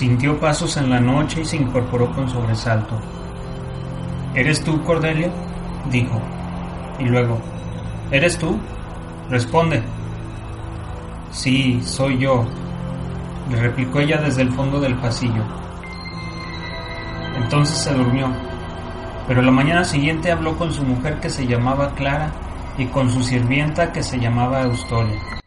Sintió 0.00 0.40
pasos 0.40 0.78
en 0.78 0.88
la 0.88 0.98
noche 0.98 1.42
y 1.42 1.44
se 1.44 1.58
incorporó 1.58 2.10
con 2.14 2.26
sobresalto. 2.26 2.98
¿Eres 4.34 4.64
tú, 4.64 4.82
Cordelia? 4.82 5.30
dijo. 5.92 6.18
Y 6.98 7.04
luego, 7.04 7.38
¿eres 8.10 8.38
tú? 8.38 8.58
Responde. 9.28 9.82
Sí, 11.32 11.82
soy 11.82 12.16
yo, 12.16 12.46
le 13.50 13.56
replicó 13.56 14.00
ella 14.00 14.16
desde 14.16 14.40
el 14.40 14.50
fondo 14.52 14.80
del 14.80 14.94
pasillo. 14.94 15.44
Entonces 17.36 17.76
se 17.76 17.92
durmió, 17.92 18.28
pero 19.28 19.42
la 19.42 19.50
mañana 19.50 19.84
siguiente 19.84 20.32
habló 20.32 20.56
con 20.56 20.72
su 20.72 20.82
mujer 20.82 21.20
que 21.20 21.28
se 21.28 21.46
llamaba 21.46 21.90
Clara 21.90 22.32
y 22.78 22.86
con 22.86 23.10
su 23.10 23.22
sirvienta 23.22 23.92
que 23.92 24.02
se 24.02 24.18
llamaba 24.18 24.62
Eustoria. 24.62 25.39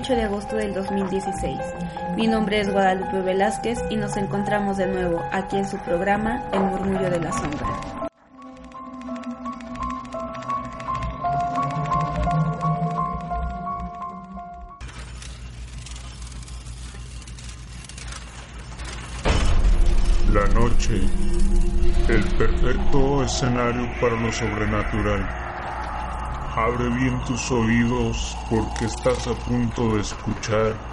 18 0.00 0.14
de 0.14 0.22
agosto 0.22 0.56
del 0.56 0.72
2016. 0.72 1.58
Mi 2.16 2.26
nombre 2.26 2.58
es 2.60 2.72
Guadalupe 2.72 3.20
Velázquez 3.20 3.78
y 3.90 3.96
nos 3.96 4.16
encontramos 4.16 4.78
de 4.78 4.86
nuevo 4.86 5.22
aquí 5.30 5.58
en 5.58 5.68
su 5.68 5.76
programa 5.78 6.42
El 6.54 6.60
murmullo 6.60 7.10
de 7.10 7.20
la 7.20 7.32
sombra. 7.32 7.66
la 20.32 20.46
noche, 20.54 20.94
el 22.08 22.24
perfecto 22.38 23.24
escenario 23.24 23.90
para 24.00 24.14
lo 24.14 24.32
sobrenatural. 24.32 25.49
Abre 26.56 26.88
bien 26.88 27.18
tus 27.26 27.50
oídos 27.52 28.36
porque 28.50 28.86
estás 28.86 29.26
a 29.28 29.34
punto 29.34 29.94
de 29.94 30.00
escuchar 30.00 30.89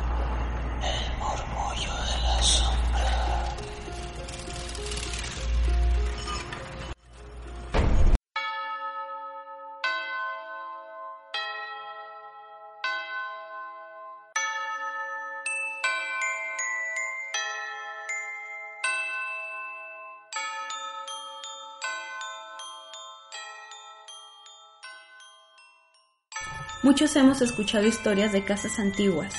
Muchos 26.83 27.15
hemos 27.15 27.41
escuchado 27.41 27.87
historias 27.87 28.31
de 28.31 28.43
casas 28.43 28.77
antiguas, 28.77 29.33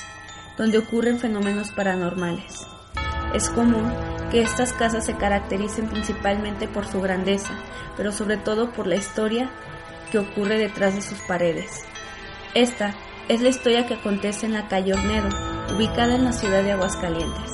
donde 0.56 0.78
ocurren 0.78 1.20
fenómenos 1.20 1.70
paranormales. 1.70 2.66
Es 3.32 3.48
común 3.48 3.92
que 4.32 4.42
estas 4.42 4.72
casas 4.72 5.06
se 5.06 5.14
caractericen 5.14 5.88
principalmente 5.88 6.66
por 6.66 6.84
su 6.84 7.00
grandeza, 7.00 7.52
pero 7.96 8.10
sobre 8.10 8.38
todo 8.38 8.72
por 8.72 8.88
la 8.88 8.96
historia 8.96 9.50
que 10.10 10.18
ocurre 10.18 10.58
detrás 10.58 10.96
de 10.96 11.00
sus 11.00 11.20
paredes. 11.20 11.84
Esta 12.54 12.96
es 13.28 13.40
la 13.40 13.50
historia 13.50 13.86
que 13.86 13.94
acontece 13.94 14.46
en 14.46 14.54
la 14.54 14.66
calle 14.66 14.94
Ornedo, 14.94 15.28
ubicada 15.76 16.16
en 16.16 16.24
la 16.24 16.32
ciudad 16.32 16.64
de 16.64 16.72
Aguascalientes. 16.72 17.52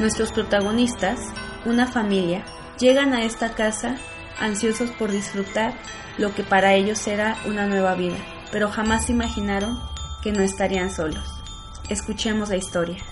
Nuestros 0.00 0.32
protagonistas, 0.32 1.20
una 1.64 1.86
familia, 1.86 2.44
llegan 2.80 3.14
a 3.14 3.22
esta 3.22 3.54
casa 3.54 3.94
ansiosos 4.40 4.90
por 4.90 5.12
disfrutar 5.12 5.74
lo 6.18 6.34
que 6.34 6.42
para 6.42 6.74
ellos 6.74 7.06
era 7.06 7.36
una 7.46 7.68
nueva 7.68 7.94
vida 7.94 8.18
pero 8.52 8.70
jamás 8.70 9.10
imaginaron 9.10 9.78
que 10.22 10.32
no 10.32 10.42
estarían 10.42 10.90
solos. 10.90 11.24
Escuchemos 11.88 12.48
la 12.48 12.56
historia. 12.56 13.02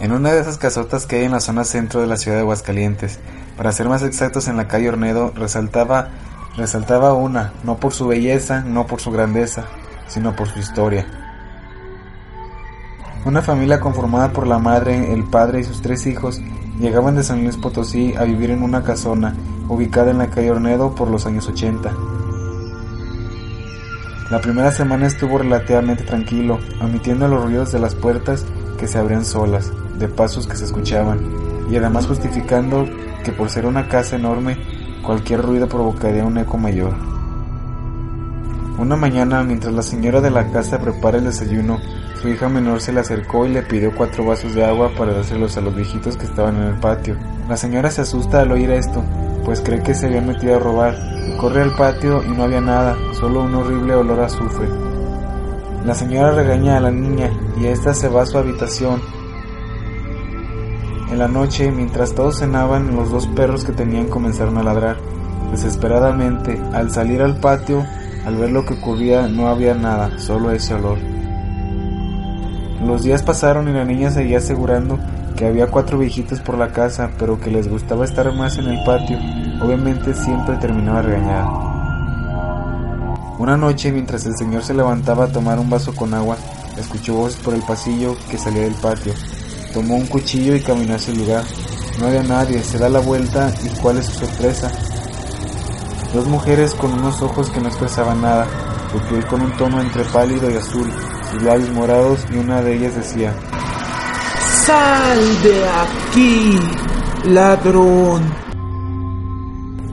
En 0.00 0.10
una 0.10 0.32
de 0.32 0.40
esas 0.40 0.58
casotas 0.58 1.06
que 1.06 1.16
hay 1.16 1.24
en 1.26 1.30
la 1.30 1.38
zona 1.38 1.64
centro 1.64 2.00
de 2.00 2.08
la 2.08 2.16
ciudad 2.16 2.36
de 2.36 2.40
Aguascalientes, 2.40 3.20
para 3.56 3.70
ser 3.70 3.88
más 3.88 4.02
exactos 4.02 4.48
en 4.48 4.56
la 4.56 4.66
calle 4.66 4.88
Ornedo, 4.88 5.32
resaltaba 5.36 6.08
Resaltaba 6.56 7.14
una, 7.14 7.52
no 7.64 7.76
por 7.76 7.94
su 7.94 8.06
belleza, 8.06 8.60
no 8.60 8.86
por 8.86 9.00
su 9.00 9.10
grandeza, 9.10 9.64
sino 10.06 10.36
por 10.36 10.48
su 10.48 10.58
historia. 10.58 11.06
Una 13.24 13.40
familia 13.40 13.80
conformada 13.80 14.32
por 14.32 14.46
la 14.46 14.58
madre, 14.58 15.14
el 15.14 15.24
padre 15.24 15.60
y 15.60 15.64
sus 15.64 15.80
tres 15.80 16.06
hijos 16.06 16.40
llegaban 16.78 17.16
de 17.16 17.22
San 17.22 17.42
Luis 17.42 17.56
Potosí 17.56 18.14
a 18.16 18.24
vivir 18.24 18.50
en 18.50 18.62
una 18.62 18.82
casona 18.82 19.34
ubicada 19.68 20.10
en 20.10 20.18
la 20.18 20.28
calle 20.28 20.50
Ornedo 20.50 20.94
por 20.94 21.08
los 21.08 21.24
años 21.24 21.48
80. 21.48 21.90
La 24.30 24.40
primera 24.40 24.72
semana 24.72 25.06
estuvo 25.06 25.38
relativamente 25.38 26.04
tranquilo, 26.04 26.58
omitiendo 26.80 27.28
los 27.28 27.44
ruidos 27.44 27.72
de 27.72 27.78
las 27.78 27.94
puertas 27.94 28.44
que 28.78 28.88
se 28.88 28.98
abrían 28.98 29.24
solas, 29.24 29.72
de 29.98 30.08
pasos 30.08 30.46
que 30.46 30.56
se 30.56 30.64
escuchaban, 30.64 31.20
y 31.70 31.76
además 31.76 32.06
justificando 32.06 32.86
que 33.24 33.32
por 33.32 33.48
ser 33.48 33.66
una 33.66 33.88
casa 33.88 34.16
enorme 34.16 34.81
Cualquier 35.04 35.42
ruido 35.42 35.68
provocaría 35.68 36.24
un 36.24 36.38
eco 36.38 36.56
mayor. 36.56 36.94
Una 38.78 38.94
mañana, 38.94 39.42
mientras 39.42 39.74
la 39.74 39.82
señora 39.82 40.20
de 40.20 40.30
la 40.30 40.50
casa 40.50 40.78
prepara 40.78 41.18
el 41.18 41.24
desayuno, 41.24 41.78
su 42.20 42.28
hija 42.28 42.48
menor 42.48 42.80
se 42.80 42.92
le 42.92 43.00
acercó 43.00 43.44
y 43.44 43.48
le 43.48 43.62
pidió 43.62 43.92
cuatro 43.96 44.24
vasos 44.24 44.54
de 44.54 44.64
agua 44.64 44.92
para 44.96 45.12
dárselos 45.12 45.56
a 45.56 45.60
los 45.60 45.74
viejitos 45.74 46.16
que 46.16 46.26
estaban 46.26 46.56
en 46.56 46.68
el 46.68 46.78
patio. 46.78 47.16
La 47.48 47.56
señora 47.56 47.90
se 47.90 48.02
asusta 48.02 48.42
al 48.42 48.52
oír 48.52 48.70
esto, 48.70 49.02
pues 49.44 49.60
cree 49.60 49.82
que 49.82 49.92
se 49.94 50.06
había 50.06 50.20
metido 50.20 50.54
a 50.54 50.60
robar, 50.60 50.96
corre 51.36 51.62
al 51.62 51.74
patio 51.74 52.22
y 52.22 52.28
no 52.28 52.44
había 52.44 52.60
nada, 52.60 52.96
solo 53.18 53.42
un 53.42 53.56
horrible 53.56 53.96
olor 53.96 54.20
a 54.20 54.26
azufre. 54.26 54.68
La 55.84 55.96
señora 55.96 56.30
regaña 56.30 56.76
a 56.76 56.80
la 56.80 56.92
niña 56.92 57.28
y 57.60 57.66
ésta 57.66 57.92
se 57.92 58.08
va 58.08 58.22
a 58.22 58.26
su 58.26 58.38
habitación, 58.38 59.00
en 61.12 61.18
la 61.18 61.28
noche, 61.28 61.70
mientras 61.70 62.14
todos 62.14 62.38
cenaban, 62.38 62.96
los 62.96 63.10
dos 63.10 63.26
perros 63.28 63.64
que 63.64 63.72
tenían 63.72 64.08
comenzaron 64.08 64.58
a 64.58 64.62
ladrar. 64.62 64.96
Desesperadamente, 65.50 66.60
al 66.72 66.90
salir 66.90 67.22
al 67.22 67.36
patio, 67.36 67.84
al 68.24 68.36
ver 68.36 68.50
lo 68.50 68.64
que 68.64 68.74
ocurría, 68.74 69.28
no 69.28 69.48
había 69.48 69.74
nada, 69.74 70.18
solo 70.18 70.50
ese 70.50 70.74
olor. 70.74 70.98
Los 72.84 73.02
días 73.02 73.22
pasaron 73.22 73.68
y 73.68 73.72
la 73.72 73.84
niña 73.84 74.10
seguía 74.10 74.38
asegurando 74.38 74.98
que 75.36 75.46
había 75.46 75.68
cuatro 75.68 75.98
viejitos 75.98 76.40
por 76.40 76.56
la 76.58 76.72
casa, 76.72 77.10
pero 77.18 77.38
que 77.38 77.50
les 77.50 77.68
gustaba 77.68 78.04
estar 78.04 78.32
más 78.34 78.56
en 78.58 78.66
el 78.66 78.84
patio. 78.84 79.18
Obviamente 79.62 80.14
siempre 80.14 80.56
terminaba 80.56 81.02
regañada. 81.02 81.48
Una 83.38 83.56
noche, 83.56 83.92
mientras 83.92 84.26
el 84.26 84.36
señor 84.36 84.62
se 84.62 84.74
levantaba 84.74 85.24
a 85.24 85.32
tomar 85.32 85.58
un 85.58 85.70
vaso 85.70 85.94
con 85.94 86.14
agua, 86.14 86.36
Escuchó 86.76 87.14
voces 87.14 87.38
por 87.40 87.54
el 87.54 87.62
pasillo 87.62 88.16
que 88.30 88.38
salía 88.38 88.62
del 88.62 88.74
patio. 88.74 89.12
Tomó 89.72 89.96
un 89.96 90.06
cuchillo 90.06 90.54
y 90.54 90.60
caminó 90.60 90.94
hacia 90.94 91.12
el 91.12 91.20
lugar. 91.20 91.44
No 91.98 92.06
había 92.06 92.22
nadie, 92.22 92.62
se 92.62 92.78
da 92.78 92.88
la 92.88 93.00
vuelta 93.00 93.52
y 93.64 93.68
cuál 93.80 93.98
es 93.98 94.06
su 94.06 94.26
sorpresa. 94.26 94.70
Dos 96.12 96.26
mujeres 96.28 96.74
con 96.74 96.92
unos 96.92 97.22
ojos 97.22 97.48
que 97.50 97.60
no 97.60 97.68
expresaban 97.68 98.20
nada, 98.20 98.46
porque 98.92 99.26
con 99.26 99.40
un 99.40 99.52
tono 99.56 99.80
entre 99.80 100.04
pálido 100.04 100.50
y 100.50 100.54
azul, 100.54 100.92
sus 101.30 101.42
labios 101.42 101.70
morados 101.70 102.20
y 102.30 102.36
una 102.36 102.60
de 102.60 102.76
ellas 102.76 102.94
decía, 102.96 103.34
¡Sal 104.66 105.42
de 105.42 105.68
aquí, 105.68 106.58
ladrón! 107.24 108.22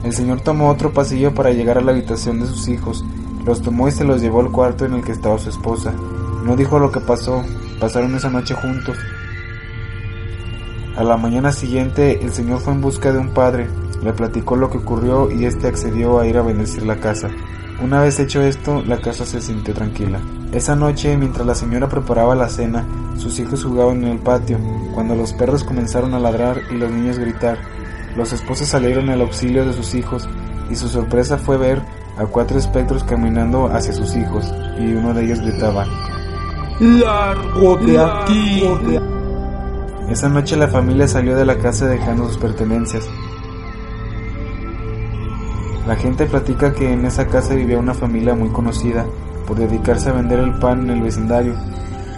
El 0.04 0.12
señor 0.12 0.40
tomó 0.42 0.68
otro 0.68 0.92
pasillo 0.92 1.34
para 1.34 1.52
llegar 1.52 1.78
a 1.78 1.80
la 1.80 1.92
habitación 1.92 2.40
de 2.40 2.46
sus 2.46 2.68
hijos, 2.68 3.04
los 3.46 3.62
tomó 3.62 3.88
y 3.88 3.92
se 3.92 4.04
los 4.04 4.20
llevó 4.20 4.40
al 4.40 4.50
cuarto 4.50 4.84
en 4.84 4.94
el 4.94 5.02
que 5.02 5.12
estaba 5.12 5.38
su 5.38 5.48
esposa. 5.48 5.92
No 6.44 6.56
dijo 6.56 6.78
lo 6.78 6.92
que 6.92 7.00
pasó, 7.00 7.42
pasaron 7.80 8.14
esa 8.14 8.28
noche 8.28 8.54
juntos. 8.54 8.96
A 10.96 11.04
la 11.04 11.16
mañana 11.16 11.52
siguiente 11.52 12.22
el 12.22 12.32
señor 12.32 12.60
fue 12.60 12.72
en 12.72 12.80
busca 12.80 13.12
de 13.12 13.18
un 13.18 13.32
padre, 13.32 13.68
le 14.02 14.12
platicó 14.12 14.56
lo 14.56 14.70
que 14.70 14.78
ocurrió 14.78 15.30
y 15.30 15.44
éste 15.44 15.68
accedió 15.68 16.18
a 16.18 16.26
ir 16.26 16.36
a 16.36 16.42
bendecir 16.42 16.84
la 16.84 16.96
casa. 16.96 17.28
Una 17.82 18.02
vez 18.02 18.18
hecho 18.18 18.42
esto, 18.42 18.82
la 18.82 19.00
casa 19.00 19.24
se 19.24 19.40
sintió 19.40 19.72
tranquila. 19.72 20.20
Esa 20.52 20.74
noche, 20.74 21.16
mientras 21.16 21.46
la 21.46 21.54
señora 21.54 21.88
preparaba 21.88 22.34
la 22.34 22.48
cena, 22.48 22.84
sus 23.16 23.38
hijos 23.38 23.64
jugaban 23.64 24.02
en 24.02 24.08
el 24.08 24.18
patio, 24.18 24.58
cuando 24.94 25.14
los 25.14 25.32
perros 25.32 25.64
comenzaron 25.64 26.12
a 26.12 26.18
ladrar 26.18 26.60
y 26.70 26.74
los 26.74 26.90
niños 26.90 27.18
gritar. 27.18 27.58
Los 28.16 28.32
esposos 28.32 28.68
salieron 28.68 29.08
al 29.08 29.20
auxilio 29.22 29.64
de 29.64 29.72
sus 29.72 29.94
hijos, 29.94 30.28
y 30.70 30.76
su 30.76 30.88
sorpresa 30.88 31.38
fue 31.38 31.56
ver 31.56 31.80
a 32.18 32.26
cuatro 32.26 32.58
espectros 32.58 33.04
caminando 33.04 33.66
hacia 33.66 33.92
sus 33.92 34.14
hijos, 34.16 34.52
y 34.78 34.92
uno 34.92 35.14
de 35.14 35.24
ellos 35.24 35.40
gritaba, 35.40 35.86
¡Largo 36.80 37.76
de 37.76 37.98
aquí! 37.98 38.64
Esa 40.10 40.28
noche 40.28 40.56
la 40.56 40.66
familia 40.66 41.06
salió 41.06 41.36
de 41.36 41.44
la 41.44 41.58
casa 41.58 41.86
dejando 41.86 42.26
sus 42.26 42.36
pertenencias. 42.36 43.08
La 45.86 45.94
gente 45.94 46.26
platica 46.26 46.72
que 46.72 46.92
en 46.92 47.04
esa 47.04 47.28
casa 47.28 47.54
vivía 47.54 47.78
una 47.78 47.94
familia 47.94 48.34
muy 48.34 48.48
conocida 48.48 49.06
por 49.46 49.56
dedicarse 49.56 50.10
a 50.10 50.14
vender 50.14 50.40
el 50.40 50.58
pan 50.58 50.80
en 50.82 50.90
el 50.90 51.02
vecindario. 51.02 51.54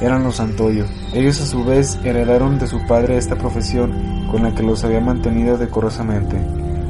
Eran 0.00 0.24
los 0.24 0.36
Santoyo. 0.36 0.86
Ellos 1.12 1.38
a 1.42 1.46
su 1.46 1.66
vez 1.66 1.98
heredaron 2.02 2.58
de 2.58 2.66
su 2.66 2.78
padre 2.86 3.18
esta 3.18 3.36
profesión 3.36 4.26
con 4.30 4.42
la 4.42 4.54
que 4.54 4.62
los 4.62 4.84
había 4.84 5.00
mantenido 5.00 5.58
decorosamente. 5.58 6.40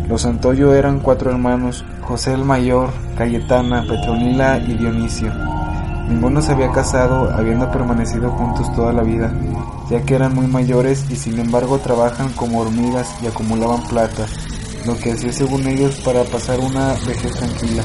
Los 0.09 0.23
Santoyo 0.23 0.73
eran 0.73 1.01
cuatro 1.01 1.33
hermanos, 1.33 1.85
José 2.03 2.33
el 2.33 2.45
mayor, 2.45 2.91
Cayetana, 3.17 3.83
Petronila 3.89 4.59
y 4.59 4.75
Dionisio. 4.75 5.52
Ninguno 6.13 6.43
se 6.43 6.53
había 6.53 6.71
casado, 6.71 7.33
habiendo 7.33 7.71
permanecido 7.71 8.31
juntos 8.33 8.71
toda 8.77 8.93
la 8.93 9.03
vida, 9.03 9.33
ya 9.89 10.03
que 10.03 10.15
eran 10.15 10.35
muy 10.35 10.47
mayores 10.47 11.07
y 11.09 11.17
sin 11.17 11.39
embargo 11.39 11.79
trabajan 11.79 12.31
como 12.35 12.61
hormigas 12.61 13.09
y 13.23 13.29
acumulaban 13.29 13.83
plata, 13.89 14.27
lo 14.87 14.95
que 14.99 15.13
hacía 15.13 15.33
según 15.33 15.67
ellos 15.67 16.03
para 16.05 16.23
pasar 16.25 16.61
una 16.61 16.93
vejez 17.07 17.33
tranquila. 17.33 17.83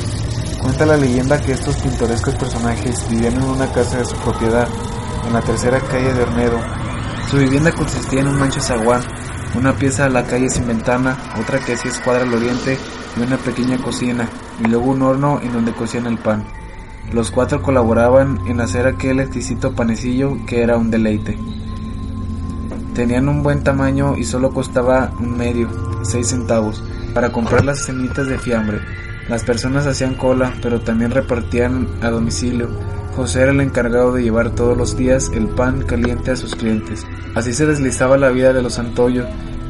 Cuenta 0.61 0.85
la 0.85 0.97
leyenda 0.97 1.41
que 1.41 1.53
estos 1.53 1.77
pintorescos 1.77 2.35
personajes 2.35 3.09
vivían 3.09 3.35
en 3.35 3.43
una 3.43 3.71
casa 3.71 3.99
de 3.99 4.05
su 4.05 4.15
propiedad, 4.17 4.67
en 5.25 5.33
la 5.33 5.41
tercera 5.41 5.79
calle 5.79 6.13
de 6.13 6.23
Ornedo. 6.23 6.59
Su 7.31 7.37
vivienda 7.37 7.71
consistía 7.71 8.19
en 8.19 8.27
un 8.27 8.37
mancho 8.37 8.59
zaguán, 8.59 9.03
una 9.55 9.73
pieza 9.73 10.05
a 10.05 10.09
la 10.09 10.25
calle 10.25 10.49
sin 10.49 10.67
ventana, 10.67 11.17
otra 11.39 11.59
que 11.59 11.73
hacía 11.73 11.91
escuadra 11.91 12.23
al 12.23 12.33
oriente 12.33 12.77
y 13.15 13.21
una 13.21 13.37
pequeña 13.37 13.77
cocina, 13.77 14.29
y 14.59 14.67
luego 14.67 14.91
un 14.91 15.01
horno 15.01 15.39
en 15.41 15.53
donde 15.53 15.71
cocían 15.71 16.07
el 16.07 16.17
pan. 16.17 16.56
Los 17.11 17.31
cuatro 17.31 17.61
colaboraban 17.61 18.39
en 18.47 18.59
hacer 18.59 18.85
aquel 18.85 19.19
exquisito 19.21 19.73
panecillo 19.73 20.37
que 20.45 20.61
era 20.61 20.77
un 20.77 20.91
deleite. 20.91 21.37
Tenían 22.93 23.29
un 23.29 23.43
buen 23.43 23.63
tamaño 23.63 24.17
y 24.17 24.25
solo 24.25 24.51
costaba 24.51 25.13
un 25.19 25.37
medio, 25.37 25.69
seis 26.03 26.27
centavos, 26.27 26.83
para 27.13 27.31
comprar 27.31 27.63
las 27.63 27.79
semitas 27.79 28.27
de 28.27 28.37
fiambre. 28.37 28.79
Las 29.29 29.43
personas 29.43 29.85
hacían 29.85 30.15
cola, 30.15 30.53
pero 30.61 30.81
también 30.81 31.11
repartían 31.11 31.87
a 32.01 32.09
domicilio. 32.09 32.69
José 33.15 33.41
era 33.41 33.51
el 33.51 33.61
encargado 33.61 34.13
de 34.13 34.23
llevar 34.23 34.51
todos 34.51 34.77
los 34.77 34.95
días 34.97 35.31
el 35.33 35.47
pan 35.47 35.83
caliente 35.83 36.31
a 36.31 36.35
sus 36.35 36.55
clientes. 36.55 37.05
Así 37.35 37.53
se 37.53 37.65
deslizaba 37.65 38.17
la 38.17 38.29
vida 38.29 38.53
de 38.53 38.61
los 38.61 38.73
Santoyo. 38.73 39.25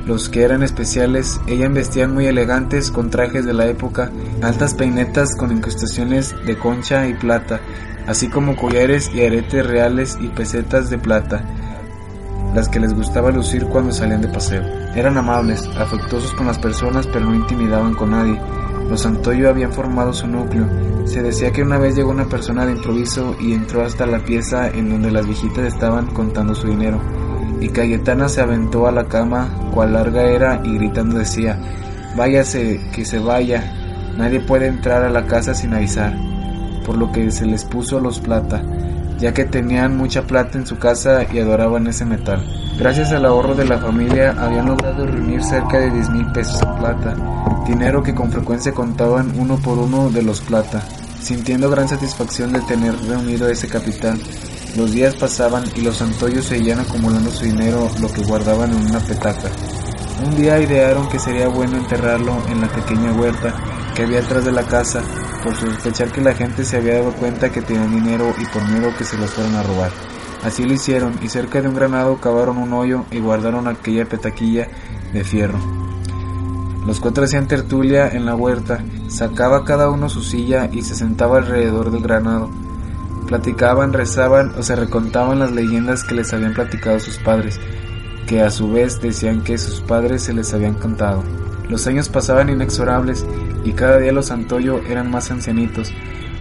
Los 0.07 0.29
que 0.29 0.43
eran 0.43 0.63
especiales, 0.63 1.39
ellas 1.47 1.71
vestían 1.73 2.13
muy 2.13 2.25
elegantes 2.25 2.91
con 2.91 3.09
trajes 3.09 3.45
de 3.45 3.53
la 3.53 3.67
época, 3.67 4.09
altas 4.41 4.73
peinetas 4.73 5.35
con 5.35 5.51
incrustaciones 5.51 6.33
de 6.45 6.57
concha 6.57 7.07
y 7.07 7.13
plata, 7.13 7.59
así 8.07 8.29
como 8.29 8.55
collares 8.55 9.11
y 9.13 9.25
aretes 9.25 9.67
reales 9.67 10.17
y 10.21 10.29
pesetas 10.29 10.89
de 10.89 10.97
plata 10.97 11.45
las 12.53 12.69
que 12.69 12.79
les 12.79 12.93
gustaba 12.93 13.31
lucir 13.31 13.65
cuando 13.65 13.91
salían 13.91 14.21
de 14.21 14.29
paseo. 14.29 14.63
Eran 14.95 15.17
amables, 15.17 15.67
afectuosos 15.77 16.33
con 16.33 16.47
las 16.47 16.57
personas, 16.57 17.05
pero 17.07 17.25
no 17.25 17.35
intimidaban 17.35 17.93
con 17.93 18.11
nadie. 18.11 18.41
Los 18.89 19.01
Santoyo 19.01 19.49
habían 19.49 19.71
formado 19.71 20.13
su 20.13 20.27
núcleo. 20.27 20.65
Se 21.05 21.21
decía 21.21 21.51
que 21.51 21.61
una 21.61 21.77
vez 21.77 21.95
llegó 21.95 22.09
una 22.09 22.25
persona 22.25 22.65
de 22.65 22.71
improviso 22.71 23.35
y 23.39 23.53
entró 23.53 23.83
hasta 23.83 24.05
la 24.05 24.19
pieza 24.19 24.69
en 24.69 24.89
donde 24.89 25.11
las 25.11 25.27
viejitas 25.27 25.65
estaban 25.65 26.07
contando 26.07 26.55
su 26.55 26.67
dinero. 26.67 26.99
Y 27.61 27.69
Cayetana 27.69 28.29
se 28.29 28.41
aventó 28.41 28.87
a 28.87 28.91
la 28.91 29.05
cama, 29.05 29.49
cual 29.73 29.93
larga 29.93 30.23
era, 30.23 30.61
y 30.63 30.75
gritando 30.75 31.17
decía, 31.17 31.59
váyase, 32.15 32.79
que 32.93 33.05
se 33.05 33.19
vaya, 33.19 33.73
nadie 34.17 34.39
puede 34.39 34.67
entrar 34.67 35.03
a 35.03 35.09
la 35.09 35.25
casa 35.25 35.53
sin 35.53 35.73
avisar. 35.73 36.13
Por 36.85 36.97
lo 36.97 37.11
que 37.11 37.31
se 37.31 37.45
les 37.45 37.65
puso 37.65 37.99
los 37.99 38.19
plata 38.19 38.61
ya 39.19 39.33
que 39.33 39.45
tenían 39.45 39.97
mucha 39.97 40.23
plata 40.23 40.57
en 40.57 40.67
su 40.67 40.77
casa 40.77 41.25
y 41.31 41.39
adoraban 41.39 41.87
ese 41.87 42.05
metal. 42.05 42.43
Gracias 42.77 43.11
al 43.11 43.25
ahorro 43.25 43.55
de 43.55 43.65
la 43.65 43.79
familia 43.79 44.35
habían 44.37 44.67
logrado 44.67 45.05
reunir 45.05 45.43
cerca 45.43 45.79
de 45.79 45.89
10 45.89 46.09
mil 46.11 46.31
pesos 46.31 46.61
en 46.61 46.75
plata, 46.75 47.15
dinero 47.65 48.03
que 48.03 48.13
con 48.13 48.31
frecuencia 48.31 48.71
contaban 48.73 49.33
uno 49.39 49.57
por 49.57 49.79
uno 49.79 50.09
de 50.09 50.21
los 50.21 50.41
plata, 50.41 50.83
sintiendo 51.19 51.69
gran 51.69 51.87
satisfacción 51.87 52.53
de 52.53 52.61
tener 52.61 52.95
reunido 53.07 53.49
ese 53.49 53.67
capital. 53.67 54.19
Los 54.77 54.91
días 54.91 55.15
pasaban 55.15 55.63
y 55.73 55.81
los 55.81 55.97
Santoyos 55.97 56.45
seguían 56.45 56.79
acumulando 56.79 57.31
su 57.31 57.45
dinero, 57.45 57.89
lo 57.99 58.11
que 58.11 58.21
guardaban 58.21 58.69
en 58.69 58.85
una 58.85 58.99
petaca. 58.99 59.49
Un 60.23 60.35
día 60.35 60.59
idearon 60.59 61.09
que 61.09 61.17
sería 61.17 61.47
bueno 61.47 61.77
enterrarlo 61.77 62.37
en 62.47 62.61
la 62.61 62.67
pequeña 62.67 63.11
huerta 63.11 63.55
que 63.95 64.03
había 64.03 64.19
atrás 64.19 64.45
de 64.45 64.51
la 64.51 64.61
casa, 64.61 65.01
por 65.43 65.55
sospechar 65.55 66.11
que 66.11 66.21
la 66.21 66.35
gente 66.35 66.63
se 66.63 66.77
había 66.77 66.99
dado 66.99 67.11
cuenta 67.13 67.51
que 67.51 67.63
tenían 67.63 67.91
dinero 67.91 68.31
y 68.39 68.45
por 68.45 68.69
miedo 68.69 68.95
que 68.95 69.03
se 69.03 69.17
los 69.17 69.31
fueran 69.31 69.55
a 69.55 69.63
robar. 69.63 69.89
Así 70.43 70.63
lo 70.63 70.73
hicieron 70.73 71.17
y 71.23 71.29
cerca 71.29 71.59
de 71.59 71.69
un 71.69 71.73
granado 71.73 72.21
cavaron 72.21 72.59
un 72.59 72.71
hoyo 72.73 73.05
y 73.09 73.19
guardaron 73.19 73.67
aquella 73.67 74.05
petaquilla 74.05 74.67
de 75.11 75.23
fierro. 75.23 75.57
Los 76.85 76.99
cuatro 76.99 77.23
hacían 77.23 77.47
tertulia 77.47 78.09
en 78.09 78.27
la 78.27 78.35
huerta, 78.35 78.83
sacaba 79.07 79.65
cada 79.65 79.89
uno 79.89 80.07
su 80.07 80.21
silla 80.21 80.69
y 80.71 80.83
se 80.83 80.93
sentaba 80.93 81.39
alrededor 81.39 81.89
del 81.89 82.03
granado. 82.03 82.66
Platicaban, 83.27 83.91
rezaban 83.91 84.53
o 84.57 84.63
se 84.63 84.75
recontaban 84.75 85.39
las 85.39 85.51
leyendas 85.51 86.03
que 86.03 86.15
les 86.15 86.33
habían 86.33 86.53
platicado 86.53 86.99
sus 86.99 87.17
padres, 87.17 87.59
que 88.25 88.41
a 88.41 88.49
su 88.49 88.71
vez 88.71 89.01
decían 89.01 89.43
que 89.43 89.57
sus 89.57 89.81
padres 89.81 90.23
se 90.23 90.33
les 90.33 90.53
habían 90.53 90.75
contado. 90.75 91.23
Los 91.69 91.85
años 91.87 92.07
pasaban 92.07 92.49
inexorables 92.49 93.25
y 93.65 93.73
cada 93.73 93.97
día 93.97 94.13
los 94.13 94.27
Santoyo 94.27 94.79
eran 94.87 95.11
más 95.11 95.29
ancianitos. 95.29 95.91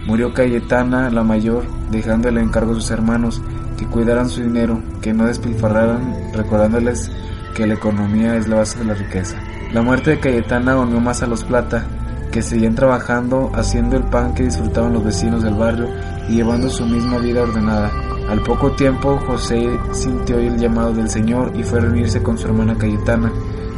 Murió 0.05 0.33
Cayetana, 0.33 1.09
la 1.09 1.23
mayor, 1.23 1.65
dejando 1.91 2.29
el 2.29 2.37
encargo 2.37 2.71
a 2.71 2.75
sus 2.75 2.89
hermanos 2.91 3.41
que 3.77 3.85
cuidaran 3.85 4.29
su 4.29 4.41
dinero, 4.41 4.81
que 5.01 5.13
no 5.13 5.25
despilfarraran, 5.25 6.31
recordándoles 6.33 7.11
que 7.53 7.67
la 7.67 7.73
economía 7.73 8.37
es 8.37 8.47
la 8.47 8.57
base 8.57 8.79
de 8.79 8.85
la 8.85 8.93
riqueza. 8.93 9.37
La 9.73 9.81
muerte 9.81 10.11
de 10.11 10.19
Cayetana 10.21 10.77
unió 10.77 11.01
más 11.01 11.21
a 11.21 11.27
los 11.27 11.43
Plata, 11.43 11.85
que 12.31 12.41
seguían 12.41 12.75
trabajando, 12.75 13.51
haciendo 13.53 13.97
el 13.97 14.03
pan 14.03 14.33
que 14.33 14.43
disfrutaban 14.43 14.93
los 14.93 15.03
vecinos 15.03 15.43
del 15.43 15.55
barrio 15.55 15.87
y 16.29 16.35
llevando 16.35 16.69
su 16.69 16.85
misma 16.85 17.17
vida 17.17 17.43
ordenada. 17.43 17.91
Al 18.29 18.41
poco 18.41 18.71
tiempo, 18.71 19.17
José 19.25 19.69
sintió 19.93 20.37
el 20.37 20.57
llamado 20.57 20.93
del 20.93 21.09
Señor 21.09 21.53
y 21.55 21.63
fue 21.63 21.79
a 21.79 21.83
reunirse 21.83 22.21
con 22.21 22.37
su 22.37 22.47
hermana 22.47 22.77
Cayetana, 22.77 23.31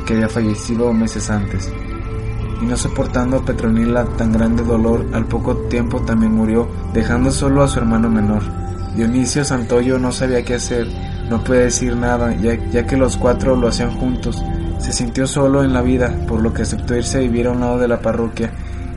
que 0.05 0.15
había 0.15 0.27
fallecido 0.27 0.91
meses 0.91 1.29
antes. 1.29 1.71
Y 2.61 2.65
no 2.65 2.75
soportando 2.75 3.45
Petronila 3.45 4.05
tan 4.17 4.31
grande 4.31 4.63
dolor, 4.63 5.05
al 5.13 5.25
poco 5.25 5.55
tiempo 5.69 6.01
también 6.01 6.33
murió, 6.33 6.67
dejando 6.93 7.31
solo 7.31 7.63
a 7.63 7.67
su 7.67 7.79
hermano 7.79 8.09
menor. 8.09 8.41
Dionisio 8.95 9.45
Santoyo 9.45 9.99
no 9.99 10.11
sabía 10.11 10.43
qué 10.43 10.55
hacer, 10.55 10.87
no 11.29 11.43
puede 11.43 11.65
decir 11.65 11.95
nada, 11.95 12.33
ya, 12.35 12.55
ya 12.71 12.87
que 12.87 12.97
los 12.97 13.17
cuatro 13.17 13.55
lo 13.55 13.67
hacían 13.67 13.91
juntos. 13.91 14.43
Se 14.79 14.93
sintió 14.93 15.27
solo 15.27 15.63
en 15.63 15.73
la 15.73 15.81
vida, 15.81 16.15
por 16.27 16.41
lo 16.41 16.53
que 16.53 16.63
aceptó 16.63 16.95
irse 16.95 17.17
a 17.17 17.21
vivir 17.21 17.47
a 17.47 17.51
un 17.51 17.59
lado 17.59 17.77
de 17.77 17.87
la 17.87 18.01
parroquia, 18.01 18.51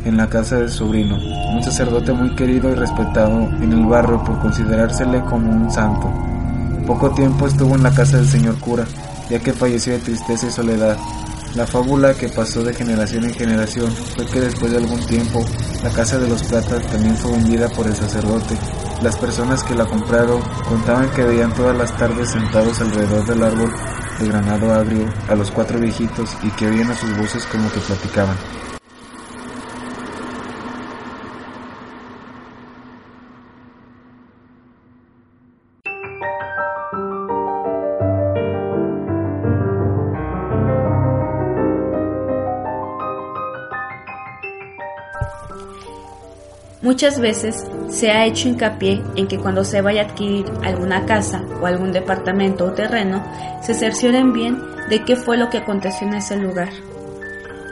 en 0.05 0.17
la 0.17 0.29
casa 0.29 0.57
del 0.57 0.71
sobrino, 0.71 1.17
un 1.17 1.63
sacerdote 1.63 2.13
muy 2.13 2.35
querido 2.35 2.71
y 2.71 2.75
respetado 2.75 3.49
en 3.61 3.73
el 3.73 3.87
barrio 3.87 4.23
por 4.25 4.39
considerársele 4.41 5.21
como 5.23 5.51
un 5.51 5.71
santo. 5.71 6.11
Poco 6.87 7.11
tiempo 7.11 7.47
estuvo 7.47 7.75
en 7.75 7.83
la 7.83 7.93
casa 7.93 8.17
del 8.17 8.27
señor 8.27 8.59
cura, 8.59 8.85
ya 9.31 9.39
que 9.39 9.53
falleció 9.53 9.93
de 9.93 10.01
tristeza 10.01 10.49
y 10.49 10.51
soledad. 10.51 10.99
La 11.55 11.67
fábula 11.67 12.15
que 12.15 12.29
pasó 12.29 12.65
de 12.65 12.73
generación 12.73 13.25
en 13.25 13.35
generación 13.35 13.93
fue 14.17 14.27
que 14.27 14.41
después 14.41 14.73
de 14.73 14.79
algún 14.79 15.05
tiempo 15.07 15.45
la 15.83 15.91
casa 15.91 16.19
de 16.19 16.27
los 16.27 16.43
platas 16.45 16.87
también 16.87 17.15
fue 17.17 17.33
vendida 17.33 17.69
por 17.69 17.87
el 17.87 17.95
sacerdote 17.95 18.57
Las 19.03 19.19
personas 19.19 19.63
que 19.63 19.75
la 19.75 19.85
compraron 19.85 20.41
contaban 20.67 21.11
que 21.11 21.25
veían 21.25 21.53
todas 21.53 21.77
las 21.77 21.95
tardes 21.99 22.31
sentados 22.31 22.81
alrededor 22.81 23.27
del 23.27 23.43
árbol 23.43 23.71
granado 24.29 24.73
agrio 24.73 25.07
a 25.29 25.35
los 25.35 25.51
cuatro 25.51 25.79
viejitos 25.79 26.37
y 26.43 26.51
que 26.51 26.67
oían 26.67 26.91
a 26.91 26.95
sus 26.95 27.17
voces 27.17 27.45
como 27.47 27.71
que 27.71 27.81
platicaban. 27.81 28.37
Muchas 46.93 47.19
veces 47.21 47.67
se 47.89 48.11
ha 48.11 48.27
hecho 48.27 48.51
hincapié 48.51 49.03
en 49.17 49.27
que 49.27 49.39
cuando 49.39 49.65
se 49.65 49.81
vaya 49.81 50.03
a 50.03 50.05
adquirir 50.05 50.45
alguna 50.63 51.07
casa 51.07 51.43
o 51.63 51.65
algún 51.65 51.91
departamento 51.91 52.67
o 52.67 52.73
terreno, 52.73 53.25
se 53.63 53.73
cercioren 53.73 54.35
bien 54.35 54.61
de 54.91 55.03
qué 55.03 55.17
fue 55.17 55.39
lo 55.39 55.49
que 55.49 55.57
aconteció 55.57 56.07
en 56.07 56.13
ese 56.13 56.37
lugar. 56.37 56.69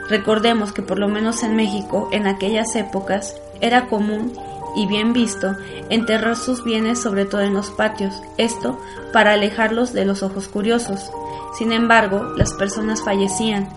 Recordemos 0.09 0.73
que 0.73 0.81
por 0.81 0.97
lo 0.97 1.07
menos 1.07 1.43
en 1.43 1.55
México, 1.55 2.09
en 2.11 2.25
aquellas 2.25 2.75
épocas, 2.75 3.35
era 3.59 3.85
común 3.85 4.33
y 4.75 4.87
bien 4.87 5.13
visto 5.13 5.55
enterrar 5.91 6.35
sus 6.35 6.63
bienes 6.63 6.99
sobre 6.99 7.25
todo 7.25 7.41
en 7.41 7.53
los 7.53 7.69
patios, 7.69 8.23
esto 8.37 8.79
para 9.13 9.33
alejarlos 9.33 9.93
de 9.93 10.03
los 10.03 10.23
ojos 10.23 10.47
curiosos. 10.47 11.11
Sin 11.55 11.71
embargo, 11.73 12.23
las 12.37 12.55
personas 12.55 13.03
fallecían 13.03 13.69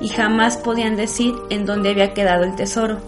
y 0.00 0.08
jamás 0.08 0.56
podían 0.56 0.96
decir 0.96 1.34
en 1.50 1.66
dónde 1.66 1.90
había 1.90 2.14
quedado 2.14 2.44
el 2.44 2.56
tesoro 2.56 2.98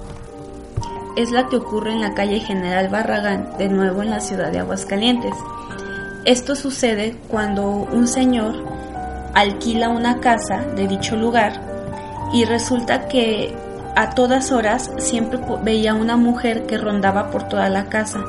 es 1.19 1.33
la 1.33 1.49
que 1.49 1.57
ocurre 1.57 1.91
en 1.91 2.01
la 2.01 2.15
calle 2.15 2.39
General 2.39 2.89
Barragán, 2.89 3.49
de 3.59 3.69
nuevo 3.69 4.03
en 4.03 4.11
la 4.11 4.21
ciudad 4.21 4.53
de 4.53 4.61
Aguascalientes. 4.61 5.35
Esto 6.25 6.55
sucede 6.55 7.17
cuando 7.27 7.69
un 7.69 8.07
señor 8.07 8.55
alquila 9.35 9.89
una 9.89 10.21
casa 10.21 10.61
de 10.77 10.87
dicho 10.87 11.17
lugar 11.17 11.61
y 12.33 12.45
resulta 12.45 13.09
que 13.09 13.53
a 13.97 14.11
todas 14.11 14.53
horas 14.53 14.93
siempre 14.99 15.41
veía 15.65 15.93
una 15.93 16.17
mujer 16.17 16.67
que 16.67 16.79
rondaba 16.79 17.33
por 17.33 17.49
toda 17.49 17.69
la 17.69 17.87
casa, 17.87 18.21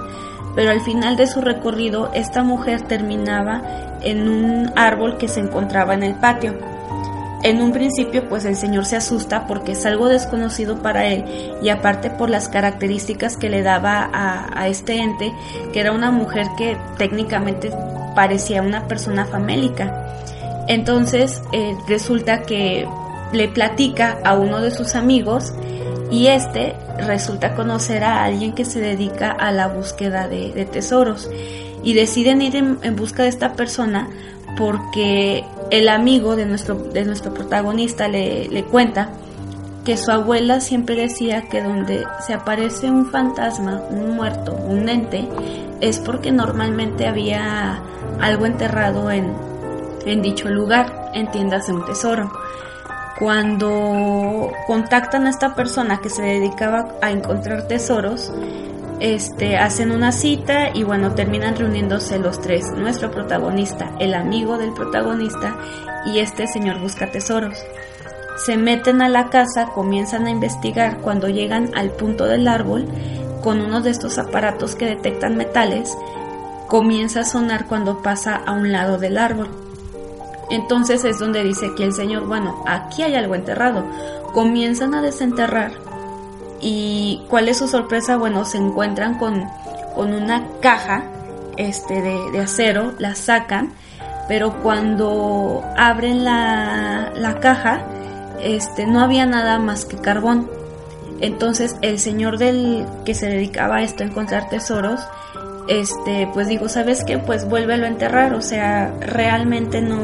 pero 0.56 0.72
al 0.72 0.82
final 0.82 1.16
de 1.16 1.28
su 1.28 1.42
recorrido 1.42 2.10
esta 2.16 2.42
mujer 2.42 2.82
terminaba 2.82 3.62
en 4.02 4.28
un 4.28 4.72
árbol 4.76 5.20
que 5.20 5.28
se 5.28 5.42
encontraba 5.42 5.94
en 5.94 6.02
el 6.02 6.16
patio. 6.16 6.69
En 7.42 7.62
un 7.62 7.72
principio 7.72 8.28
pues 8.28 8.44
el 8.44 8.56
señor 8.58 8.86
se 8.86 8.98
asusta 8.98 9.48
porque 9.48 9.72
es 9.72 9.86
algo 9.86 10.08
desconocido 10.08 10.82
para 10.82 11.08
él 11.08 11.24
y 11.62 11.70
aparte 11.70 12.10
por 12.10 12.30
las 12.30 12.50
características 12.50 13.38
que 13.38 13.50
le 13.50 13.64
daba 13.64 14.10
a, 14.12 14.68
este 14.68 14.98
ente, 14.98 15.32
que 15.72 15.80
era 15.80 15.94
una 15.94 16.12
mujer 16.12 16.48
que 16.58 16.78
técnicamente 16.98 17.72
parecía 18.14 18.62
una 18.62 18.88
persona 18.88 19.26
famélica. 19.26 20.16
Entonces 20.68 21.42
eh, 21.54 21.76
resulta 21.88 22.42
que 22.42 22.86
le 23.32 23.48
platica 23.48 24.20
a 24.26 24.38
uno 24.38 24.60
de 24.60 24.72
sus 24.72 24.96
amigos 24.96 25.54
y 26.12 26.28
este 26.28 26.76
resulta 26.98 27.56
conocer 27.56 28.04
a 28.04 28.26
alguien 28.26 28.54
que 28.54 28.66
se 28.66 28.82
dedica 28.82 29.32
a 29.32 29.52
la 29.52 29.68
búsqueda 29.68 30.28
de, 30.28 30.68
tesoros 30.70 31.30
y 31.84 31.94
deciden 31.94 32.42
ir 32.42 32.58
en 32.58 32.96
busca 32.98 33.24
de 33.24 33.30
esta 33.30 33.54
persona 33.54 34.10
porque 34.58 35.46
el 35.72 35.90
amigo 35.90 36.36
de 36.36 36.46
nuestro, 36.46 36.76
de 36.76 37.06
nuestro 37.06 37.34
protagonista 37.34 38.08
le, 38.08 38.48
le 38.50 38.64
cuenta 38.64 39.10
que 39.86 39.98
su 39.98 40.12
abuela 40.12 40.60
siempre 40.60 40.96
decía 40.96 41.44
que 41.50 41.62
donde 41.64 42.06
se 42.26 42.34
aparece 42.34 42.90
un 42.90 43.08
fantasma, 43.08 43.82
un 43.90 44.16
muerto, 44.16 44.54
un 44.54 44.90
ente, 44.90 45.28
es 45.82 46.00
porque 46.00 46.32
normalmente 46.32 47.08
había 47.08 47.82
algo 48.20 48.46
enterrado 48.46 49.10
en, 49.10 49.34
en 50.06 50.22
dicho 50.22 50.50
lugar, 50.50 51.12
entiéndase 51.14 51.74
un 51.74 51.86
tesoro. 51.86 52.32
Cuando 53.18 54.52
contactan 54.68 55.28
a 55.28 55.30
esta 55.30 55.56
persona 55.56 56.00
que 56.02 56.10
se 56.10 56.22
dedicaba 56.22 56.90
a 57.02 57.12
encontrar 57.12 57.68
tesoros, 57.68 58.32
este, 59.00 59.58
hacen 59.58 59.92
una 59.92 60.12
cita 60.12 60.70
y 60.74 60.84
bueno, 60.84 61.14
terminan 61.14 61.56
reuniéndose 61.56 62.20
los 62.20 62.42
tres, 62.42 62.66
nuestro 62.76 63.12
protagonista, 63.12 63.92
el 64.00 64.14
amigo 64.14 64.58
del 64.58 64.74
protagonista 64.74 65.58
y 66.06 66.20
este 66.20 66.48
señor 66.48 66.80
busca 66.80 67.12
tesoros. 67.12 67.58
Se 68.46 68.58
meten 68.58 69.02
a 69.02 69.10
la 69.10 69.30
casa, 69.30 69.68
comienzan 69.74 70.26
a 70.26 70.32
investigar, 70.32 71.00
cuando 71.00 71.28
llegan 71.28 71.72
al 71.76 71.92
punto 71.92 72.26
del 72.26 72.48
árbol, 72.48 72.88
con 73.42 73.62
uno 73.62 73.82
de 73.82 73.90
estos 73.90 74.18
aparatos 74.18 74.76
que 74.76 74.86
detectan 74.86 75.36
metales, 75.36 75.98
comienza 76.68 77.22
a 77.22 77.26
sonar 77.26 77.68
cuando 77.68 78.02
pasa 78.02 78.36
a 78.36 78.52
un 78.52 78.72
lado 78.72 78.98
del 78.98 79.18
árbol. 79.18 79.50
Entonces 80.50 81.04
es 81.06 81.20
donde 81.20 81.44
dice 81.44 81.68
aquí 81.68 81.84
el 81.84 81.94
señor, 81.94 82.28
bueno, 82.28 82.64
aquí 82.66 83.04
hay 83.04 83.16
algo 83.16 83.36
enterrado. 83.36 83.86
Comienzan 84.34 84.94
a 84.94 85.02
desenterrar 85.02 85.72
y 86.62 87.22
cuál 87.30 87.48
es 87.48 87.58
su 87.58 87.68
sorpresa, 87.68 88.18
bueno, 88.18 88.46
se 88.46 88.58
encuentran 88.58 89.18
con, 89.18 89.46
con 89.96 90.14
una 90.14 90.46
caja 90.62 91.04
este, 91.58 92.02
de, 92.02 92.40
acero, 92.40 92.94
la 93.00 93.16
sacan, 93.16 93.74
pero 94.28 94.62
cuando 94.62 95.64
abren 95.78 96.24
la, 96.24 97.12
la 97.16 97.40
caja, 97.40 97.82
este, 98.42 98.86
no 98.86 99.02
había 99.02 99.26
nada 99.26 99.60
más 99.60 99.86
que 99.86 99.98
carbón. 99.98 100.50
Entonces 101.22 101.76
el 101.82 102.00
señor 102.00 102.38
del 102.38 102.86
que 103.06 103.14
se 103.14 103.28
dedicaba 103.28 103.78
a 103.78 103.82
esto, 103.82 104.04
a 104.04 104.08
encontrar 104.08 104.50
tesoros, 104.50 105.02
este, 105.68 106.30
pues 106.34 106.48
digo, 106.48 106.70
¿sabes 106.70 107.04
qué? 107.04 107.18
Pues 107.18 107.48
vuélvelo 107.48 107.86
a 107.86 107.90
enterrar, 107.90 108.34
o 108.34 108.42
sea, 108.42 108.94
realmente 109.02 109.82
no, 109.82 110.00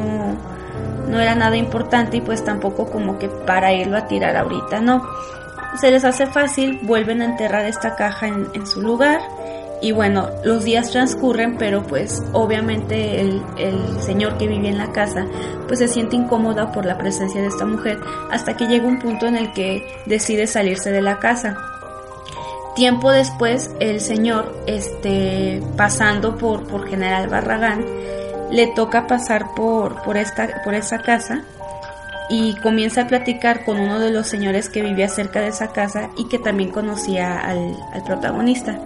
no 1.10 1.20
era 1.20 1.36
nada 1.36 1.56
importante 1.56 2.18
y 2.18 2.22
pues 2.22 2.44
tampoco 2.44 2.88
como 2.88 3.18
que 3.18 3.30
para 3.30 3.74
irlo 3.74 3.98
a 3.98 4.08
tirar 4.08 4.36
ahorita, 4.36 4.82
no 4.82 5.04
se 5.80 5.92
les 5.92 6.04
hace 6.04 6.26
fácil, 6.28 6.80
vuelven 6.84 7.22
a 7.22 7.26
enterrar 7.26 7.66
esta 7.66 7.96
caja 7.96 8.28
en, 8.28 8.66
su 8.66 8.82
lugar 8.82 9.20
y 9.82 9.92
bueno, 9.92 10.30
los 10.44 10.64
días 10.64 10.92
transcurren, 10.92 11.58
pero 11.58 11.84
pues 11.84 12.24
obviamente 12.34 13.22
el, 13.22 13.42
señor 14.02 14.38
que 14.38 14.48
vivía 14.48 14.70
en 14.70 14.78
la 14.78 14.92
casa 14.92 15.26
pues 15.68 15.80
se 15.80 15.88
siente 15.88 16.16
incómoda 16.16 16.72
por 16.72 16.86
la 16.86 16.98
presencia 16.98 17.42
de 17.42 17.48
esta 17.48 17.66
mujer 17.66 18.00
hasta 18.32 18.56
que 18.56 18.68
llega 18.68 18.88
un 18.88 19.00
punto 19.00 19.28
en 19.28 19.36
el 19.36 19.52
que 19.54 19.86
decide 20.06 20.48
salirse 20.48 20.92
de 20.92 21.02
la 21.02 21.20
casa. 21.20 21.58
Tiempo 22.76 23.10
después 23.10 23.72
el 23.80 24.02
señor, 24.02 24.54
este, 24.68 25.62
pasando 25.78 26.38
por, 26.38 26.68
por 26.68 26.88
General 26.88 27.28
Barragán, 27.30 27.86
le 28.52 28.68
toca 28.68 29.08
pasar 29.08 29.56
por, 29.56 30.02
por, 30.04 30.18
esta, 30.18 30.62
por 30.64 30.74
esa 30.74 31.00
casa 31.00 31.44
y 32.30 32.56
comienza 32.56 33.02
a 33.02 33.08
platicar 33.08 33.66
con 33.66 33.80
uno 33.80 34.00
de 34.00 34.12
los 34.12 34.28
señores 34.28 34.70
que 34.70 34.82
vivía 34.82 35.08
cerca 35.08 35.42
de 35.42 35.50
esa 35.50 35.72
casa 35.72 36.10
y 36.18 36.28
que 36.28 36.40
también 36.40 36.72
conocía 36.72 37.40
al, 37.40 37.76
protagonista. 38.06 38.80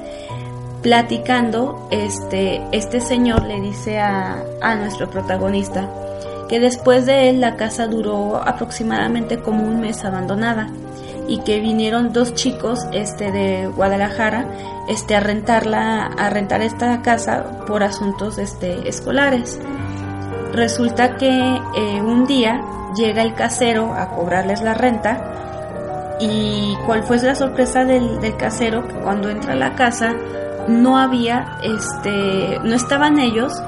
Platicando, 0.81 1.87
este, 1.91 2.61
este 2.71 3.01
señor 3.01 3.43
le 3.43 3.59
dice 3.61 3.99
a, 3.99 4.43
a 4.61 4.75
nuestro 4.75 5.09
protagonista 5.09 5.89
que 6.47 6.59
después 6.59 7.05
de 7.05 7.29
él 7.29 7.41
la 7.41 7.55
casa 7.55 7.87
duró 7.87 8.37
aproximadamente 8.37 9.37
como 9.39 9.63
un 9.65 9.81
mes 9.81 10.03
abandonada 10.03 10.69
y 11.27 11.41
que 11.41 11.59
vinieron 11.59 12.11
dos 12.11 12.33
chicos 12.33 12.87
este 12.91 13.31
de 13.31 13.67
Guadalajara 13.67 14.45
este 14.89 15.15
a 15.15 15.19
rentarla 15.19 16.05
a 16.05 16.29
rentar 16.31 16.61
esta 16.61 17.03
casa 17.03 17.65
por 17.67 17.83
asuntos 17.83 18.39
este 18.39 18.89
escolares 18.89 19.59
resulta 20.53 21.17
que 21.17 21.29
eh, 21.29 22.01
un 22.01 22.25
día 22.25 22.61
llega 22.95 23.21
el 23.21 23.33
casero 23.33 23.93
a 23.93 24.09
cobrarles 24.09 24.61
la 24.61 24.73
renta 24.73 26.17
y 26.19 26.75
cuál 26.85 27.03
fue 27.03 27.17
la 27.17 27.35
sorpresa 27.35 27.85
del, 27.85 28.19
casero 28.37 28.87
que 28.87 28.95
cuando 28.95 29.29
entra 29.29 29.53
a 29.53 29.55
la 29.55 29.75
casa 29.75 30.15
no 30.67 30.97
había 30.97 31.57
este 31.63 32.59
no 32.63 32.75
estaban 32.75 33.19
ellos 33.19 33.61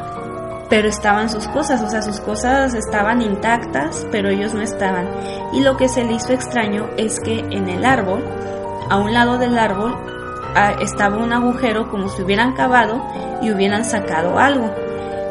pero 0.71 0.87
estaban 0.87 1.29
sus 1.29 1.49
cosas, 1.49 1.81
o 1.81 1.89
sea, 1.89 2.01
sus 2.01 2.21
cosas 2.21 2.73
estaban 2.73 3.21
intactas, 3.21 4.07
pero 4.09 4.29
ellos 4.29 4.53
no 4.53 4.61
estaban. 4.61 5.05
Y 5.51 5.59
lo 5.59 5.75
que 5.75 5.89
se 5.89 6.05
le 6.05 6.13
hizo 6.13 6.31
extraño 6.31 6.87
es 6.95 7.19
que 7.19 7.39
en 7.39 7.67
el 7.67 7.83
árbol, 7.83 8.23
a 8.89 8.97
un 8.97 9.13
lado 9.13 9.37
del 9.37 9.59
árbol, 9.59 9.93
ah, 10.55 10.75
estaba 10.79 11.17
un 11.17 11.33
agujero 11.33 11.91
como 11.91 12.07
si 12.07 12.21
hubieran 12.21 12.53
cavado 12.53 13.05
y 13.41 13.51
hubieran 13.51 13.83
sacado 13.83 14.39
algo. 14.39 14.73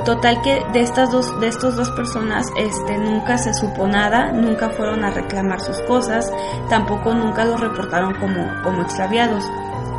Total 0.04 0.40
que 0.42 0.64
de 0.72 0.80
estas 0.80 1.10
dos, 1.10 1.40
de 1.40 1.48
estas 1.48 1.76
dos 1.76 1.90
personas, 1.90 2.48
este, 2.56 2.96
nunca 2.98 3.36
se 3.36 3.52
supo 3.52 3.86
nada, 3.86 4.32
nunca 4.32 4.70
fueron 4.70 5.04
a 5.04 5.10
reclamar 5.10 5.60
sus 5.60 5.78
cosas, 5.82 6.32
tampoco 6.70 7.14
nunca 7.14 7.44
los 7.44 7.60
reportaron 7.60 8.14
como, 8.14 8.46
como 8.62 8.82
extraviados. 8.82 9.44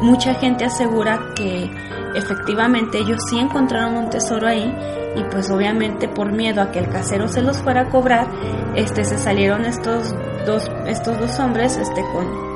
Mucha 0.01 0.33
gente 0.33 0.65
asegura 0.65 1.19
que 1.35 1.69
efectivamente 2.15 2.97
ellos 2.97 3.21
sí 3.29 3.37
encontraron 3.37 3.95
un 3.95 4.09
tesoro 4.09 4.47
ahí 4.47 4.75
y 5.15 5.23
pues 5.25 5.49
obviamente 5.51 6.07
por 6.07 6.31
miedo 6.31 6.61
a 6.61 6.71
que 6.71 6.79
el 6.79 6.89
casero 6.89 7.27
se 7.27 7.41
los 7.41 7.57
fuera 7.57 7.81
a 7.81 7.89
cobrar, 7.89 8.27
este, 8.75 9.03
se 9.03 9.19
salieron 9.19 9.65
estos 9.65 10.15
dos, 10.45 10.69
estos 10.87 11.19
dos 11.19 11.39
hombres, 11.39 11.77
este, 11.77 12.01
con, 12.11 12.50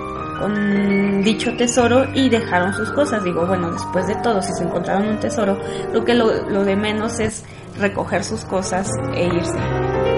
dicho 0.48 1.56
tesoro 1.58 2.08
y 2.14 2.30
dejaron 2.30 2.74
sus 2.74 2.92
cosas. 2.92 3.24
Digo, 3.24 3.46
bueno, 3.46 3.72
después 3.72 4.08
de 4.08 4.16
todo, 4.16 4.42
si 4.42 4.54
se 4.54 4.64
encontraron 4.64 5.08
un 5.08 5.20
tesoro, 5.20 5.58
lo 5.94 6.06
que 6.06 6.14
lo, 6.14 6.50
lo 6.50 6.64
de 6.64 6.76
menos 6.76 7.20
es 7.20 7.44
recoger 7.78 8.24
sus 8.24 8.46
cosas 8.46 8.90
e 9.16 9.26
irse. 9.26 10.15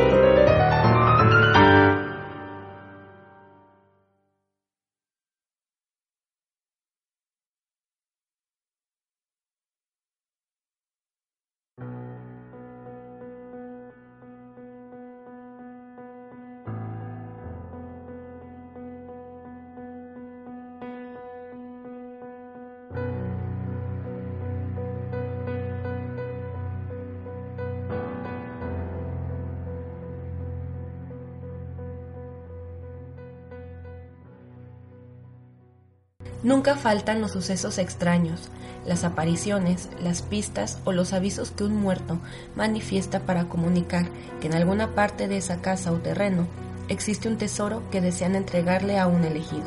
Nunca 36.47 36.77
faltan 36.77 37.19
los 37.19 37.31
sucesos 37.31 37.77
extraños, 37.77 38.47
las 38.85 39.03
apariciones, 39.03 39.89
las 40.01 40.21
pistas 40.21 40.79
o 40.85 40.93
los 40.93 41.11
avisos 41.11 41.51
que 41.51 41.65
un 41.65 41.75
muerto 41.75 42.19
manifiesta 42.55 43.19
para 43.19 43.49
comunicar 43.49 44.05
que 44.39 44.47
en 44.47 44.55
alguna 44.55 44.95
parte 44.95 45.27
de 45.27 45.35
esa 45.35 45.57
casa 45.57 45.91
o 45.91 45.95
terreno 45.95 46.47
existe 46.87 47.27
un 47.27 47.37
tesoro 47.37 47.83
que 47.91 47.99
desean 47.99 48.33
entregarle 48.33 48.97
a 48.97 49.07
un 49.07 49.25
elegido. 49.25 49.65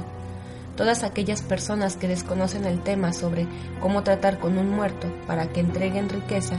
Todas 0.74 1.02
aquellas 1.02 1.42
personas 1.42 1.96
que 1.96 2.08
desconocen 2.08 2.64
el 2.64 2.82
tema 2.82 3.12
sobre 3.12 3.46
cómo 3.82 4.02
tratar 4.02 4.38
con 4.38 4.56
un 4.56 4.70
muerto 4.70 5.06
para 5.26 5.52
que 5.52 5.60
entreguen 5.60 6.08
riqueza, 6.08 6.56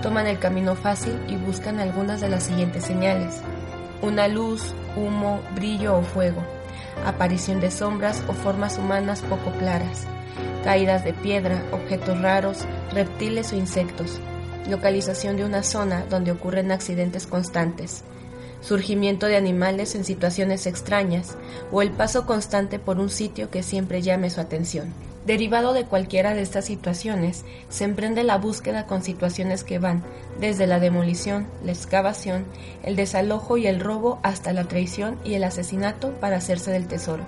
toman 0.00 0.26
el 0.28 0.38
camino 0.38 0.76
fácil 0.76 1.12
y 1.28 1.36
buscan 1.36 1.78
algunas 1.78 2.22
de 2.22 2.30
las 2.30 2.44
siguientes 2.44 2.84
señales. 2.84 3.42
Una 4.00 4.28
luz, 4.28 4.72
humo, 4.96 5.42
brillo 5.54 5.98
o 5.98 6.02
fuego 6.02 6.57
aparición 7.04 7.60
de 7.60 7.70
sombras 7.70 8.22
o 8.28 8.32
formas 8.32 8.78
humanas 8.78 9.22
poco 9.22 9.50
claras, 9.58 10.06
caídas 10.64 11.04
de 11.04 11.12
piedra, 11.12 11.62
objetos 11.72 12.20
raros, 12.20 12.64
reptiles 12.92 13.52
o 13.52 13.56
insectos, 13.56 14.20
localización 14.68 15.36
de 15.36 15.44
una 15.44 15.62
zona 15.62 16.04
donde 16.10 16.32
ocurren 16.32 16.72
accidentes 16.72 17.26
constantes, 17.26 18.04
surgimiento 18.60 19.26
de 19.26 19.36
animales 19.36 19.94
en 19.94 20.04
situaciones 20.04 20.66
extrañas 20.66 21.36
o 21.70 21.82
el 21.82 21.90
paso 21.90 22.26
constante 22.26 22.78
por 22.78 22.98
un 22.98 23.10
sitio 23.10 23.50
que 23.50 23.62
siempre 23.62 24.02
llame 24.02 24.30
su 24.30 24.40
atención. 24.40 24.92
Derivado 25.28 25.74
de 25.74 25.84
cualquiera 25.84 26.32
de 26.32 26.40
estas 26.40 26.64
situaciones, 26.64 27.44
se 27.68 27.84
emprende 27.84 28.24
la 28.24 28.38
búsqueda 28.38 28.86
con 28.86 29.02
situaciones 29.02 29.62
que 29.62 29.78
van 29.78 30.02
desde 30.40 30.66
la 30.66 30.80
demolición, 30.80 31.46
la 31.62 31.72
excavación, 31.72 32.46
el 32.82 32.96
desalojo 32.96 33.58
y 33.58 33.66
el 33.66 33.78
robo 33.78 34.20
hasta 34.22 34.54
la 34.54 34.64
traición 34.64 35.18
y 35.26 35.34
el 35.34 35.44
asesinato 35.44 36.12
para 36.12 36.38
hacerse 36.38 36.70
del 36.70 36.86
tesoro. 36.86 37.24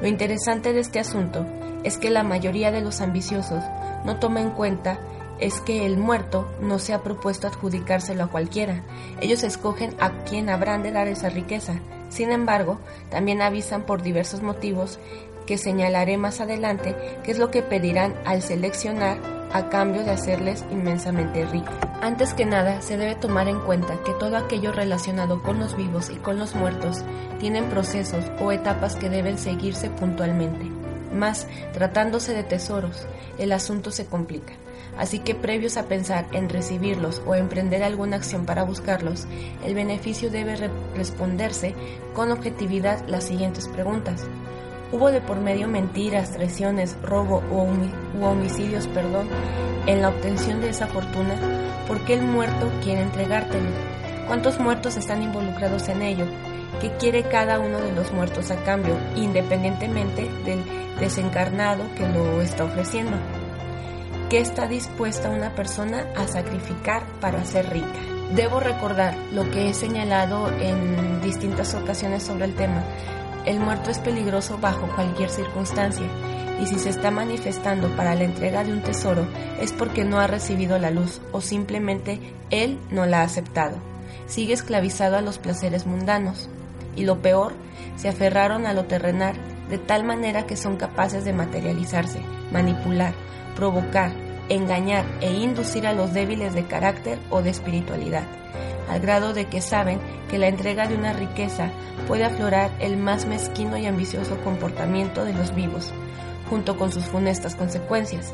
Lo 0.00 0.06
interesante 0.06 0.72
de 0.72 0.78
este 0.78 1.00
asunto 1.00 1.44
es 1.82 1.98
que 1.98 2.10
la 2.10 2.22
mayoría 2.22 2.70
de 2.70 2.82
los 2.82 3.00
ambiciosos 3.00 3.64
no 4.04 4.20
toma 4.20 4.40
en 4.40 4.50
cuenta 4.50 5.00
es 5.40 5.60
que 5.60 5.86
el 5.86 5.96
muerto 5.96 6.48
no 6.60 6.78
se 6.78 6.94
ha 6.94 7.02
propuesto 7.02 7.48
adjudicárselo 7.48 8.22
a 8.22 8.30
cualquiera. 8.30 8.84
Ellos 9.20 9.42
escogen 9.42 9.92
a 9.98 10.22
quien 10.22 10.48
habrán 10.48 10.84
de 10.84 10.92
dar 10.92 11.08
esa 11.08 11.30
riqueza. 11.30 11.80
Sin 12.10 12.30
embargo, 12.30 12.78
también 13.10 13.42
avisan 13.42 13.82
por 13.82 14.02
diversos 14.02 14.40
motivos 14.40 15.00
que 15.48 15.56
señalaré 15.56 16.18
más 16.18 16.42
adelante, 16.42 16.94
que 17.24 17.30
es 17.30 17.38
lo 17.38 17.50
que 17.50 17.62
pedirán 17.62 18.14
al 18.26 18.42
seleccionar 18.42 19.16
a 19.50 19.70
cambio 19.70 20.04
de 20.04 20.10
hacerles 20.10 20.62
inmensamente 20.70 21.46
ricos. 21.46 21.74
Antes 22.02 22.34
que 22.34 22.44
nada, 22.44 22.82
se 22.82 22.98
debe 22.98 23.14
tomar 23.14 23.48
en 23.48 23.58
cuenta 23.60 23.96
que 24.04 24.12
todo 24.12 24.36
aquello 24.36 24.72
relacionado 24.72 25.42
con 25.42 25.58
los 25.58 25.74
vivos 25.74 26.10
y 26.10 26.16
con 26.16 26.38
los 26.38 26.54
muertos 26.54 27.02
tienen 27.40 27.70
procesos 27.70 28.26
o 28.40 28.52
etapas 28.52 28.94
que 28.96 29.08
deben 29.08 29.38
seguirse 29.38 29.88
puntualmente. 29.88 30.66
Más, 31.14 31.46
tratándose 31.72 32.34
de 32.34 32.42
tesoros, 32.42 33.06
el 33.38 33.52
asunto 33.52 33.90
se 33.90 34.04
complica. 34.04 34.52
Así 34.98 35.18
que 35.18 35.34
previos 35.34 35.78
a 35.78 35.86
pensar 35.86 36.26
en 36.32 36.50
recibirlos 36.50 37.22
o 37.24 37.34
emprender 37.34 37.82
alguna 37.82 38.16
acción 38.16 38.44
para 38.44 38.64
buscarlos, 38.64 39.26
el 39.64 39.74
beneficio 39.74 40.28
debe 40.28 40.70
responderse 40.94 41.74
con 42.12 42.32
objetividad 42.32 43.02
las 43.08 43.24
siguientes 43.24 43.66
preguntas. 43.66 44.26
Hubo 44.90 45.10
de 45.10 45.20
por 45.20 45.38
medio 45.38 45.68
mentiras, 45.68 46.32
traiciones, 46.32 46.96
robo 47.02 47.42
u 47.50 48.24
homicidios, 48.24 48.86
perdón, 48.86 49.28
en 49.86 50.00
la 50.00 50.08
obtención 50.08 50.62
de 50.62 50.70
esa 50.70 50.86
fortuna, 50.86 51.34
¿por 51.86 52.00
qué 52.06 52.14
el 52.14 52.22
muerto 52.22 52.70
quiere 52.82 53.02
entregártelo? 53.02 53.68
¿Cuántos 54.26 54.58
muertos 54.58 54.96
están 54.96 55.22
involucrados 55.22 55.88
en 55.88 56.00
ello? 56.00 56.24
¿Qué 56.80 56.90
quiere 56.92 57.24
cada 57.24 57.58
uno 57.58 57.80
de 57.80 57.92
los 57.92 58.12
muertos 58.12 58.50
a 58.50 58.56
cambio, 58.64 58.94
independientemente 59.14 60.28
del 60.44 60.62
desencarnado 60.98 61.84
que 61.94 62.08
lo 62.08 62.40
está 62.40 62.64
ofreciendo? 62.64 63.16
¿Qué 64.30 64.40
está 64.40 64.66
dispuesta 64.68 65.30
una 65.30 65.54
persona 65.54 66.06
a 66.16 66.26
sacrificar 66.28 67.02
para 67.20 67.44
ser 67.44 67.70
rica? 67.70 67.86
Debo 68.34 68.60
recordar 68.60 69.14
lo 69.32 69.50
que 69.50 69.68
he 69.68 69.74
señalado 69.74 70.50
en 70.60 71.20
distintas 71.22 71.74
ocasiones 71.74 72.22
sobre 72.22 72.44
el 72.44 72.54
tema, 72.54 72.84
el 73.48 73.60
muerto 73.60 73.90
es 73.90 73.98
peligroso 73.98 74.58
bajo 74.58 74.86
cualquier 74.94 75.30
circunstancia, 75.30 76.06
y 76.60 76.66
si 76.66 76.78
se 76.78 76.90
está 76.90 77.10
manifestando 77.10 77.88
para 77.96 78.14
la 78.14 78.24
entrega 78.24 78.62
de 78.62 78.72
un 78.72 78.82
tesoro 78.82 79.26
es 79.58 79.72
porque 79.72 80.04
no 80.04 80.20
ha 80.20 80.26
recibido 80.26 80.78
la 80.78 80.90
luz 80.90 81.22
o 81.32 81.40
simplemente 81.40 82.20
él 82.50 82.78
no 82.90 83.06
la 83.06 83.20
ha 83.20 83.24
aceptado. 83.24 83.78
Sigue 84.26 84.52
esclavizado 84.52 85.16
a 85.16 85.22
los 85.22 85.38
placeres 85.38 85.86
mundanos. 85.86 86.50
Y 86.94 87.04
lo 87.04 87.22
peor, 87.22 87.54
se 87.96 88.08
aferraron 88.08 88.66
a 88.66 88.74
lo 88.74 88.84
terrenal 88.84 89.36
de 89.70 89.78
tal 89.78 90.04
manera 90.04 90.46
que 90.46 90.56
son 90.56 90.76
capaces 90.76 91.24
de 91.24 91.32
materializarse, 91.32 92.20
manipular, 92.52 93.14
provocar, 93.56 94.12
engañar 94.48 95.06
e 95.20 95.32
inducir 95.32 95.86
a 95.86 95.94
los 95.94 96.12
débiles 96.12 96.54
de 96.54 96.66
carácter 96.66 97.18
o 97.30 97.40
de 97.40 97.50
espiritualidad 97.50 98.24
al 98.88 99.00
grado 99.00 99.32
de 99.34 99.46
que 99.46 99.60
saben 99.60 100.00
que 100.30 100.38
la 100.38 100.48
entrega 100.48 100.86
de 100.86 100.96
una 100.96 101.12
riqueza 101.12 101.70
puede 102.06 102.24
aflorar 102.24 102.70
el 102.80 102.96
más 102.96 103.26
mezquino 103.26 103.76
y 103.76 103.86
ambicioso 103.86 104.36
comportamiento 104.44 105.24
de 105.24 105.34
los 105.34 105.54
vivos, 105.54 105.92
junto 106.48 106.76
con 106.76 106.92
sus 106.92 107.04
funestas 107.04 107.54
consecuencias. 107.54 108.32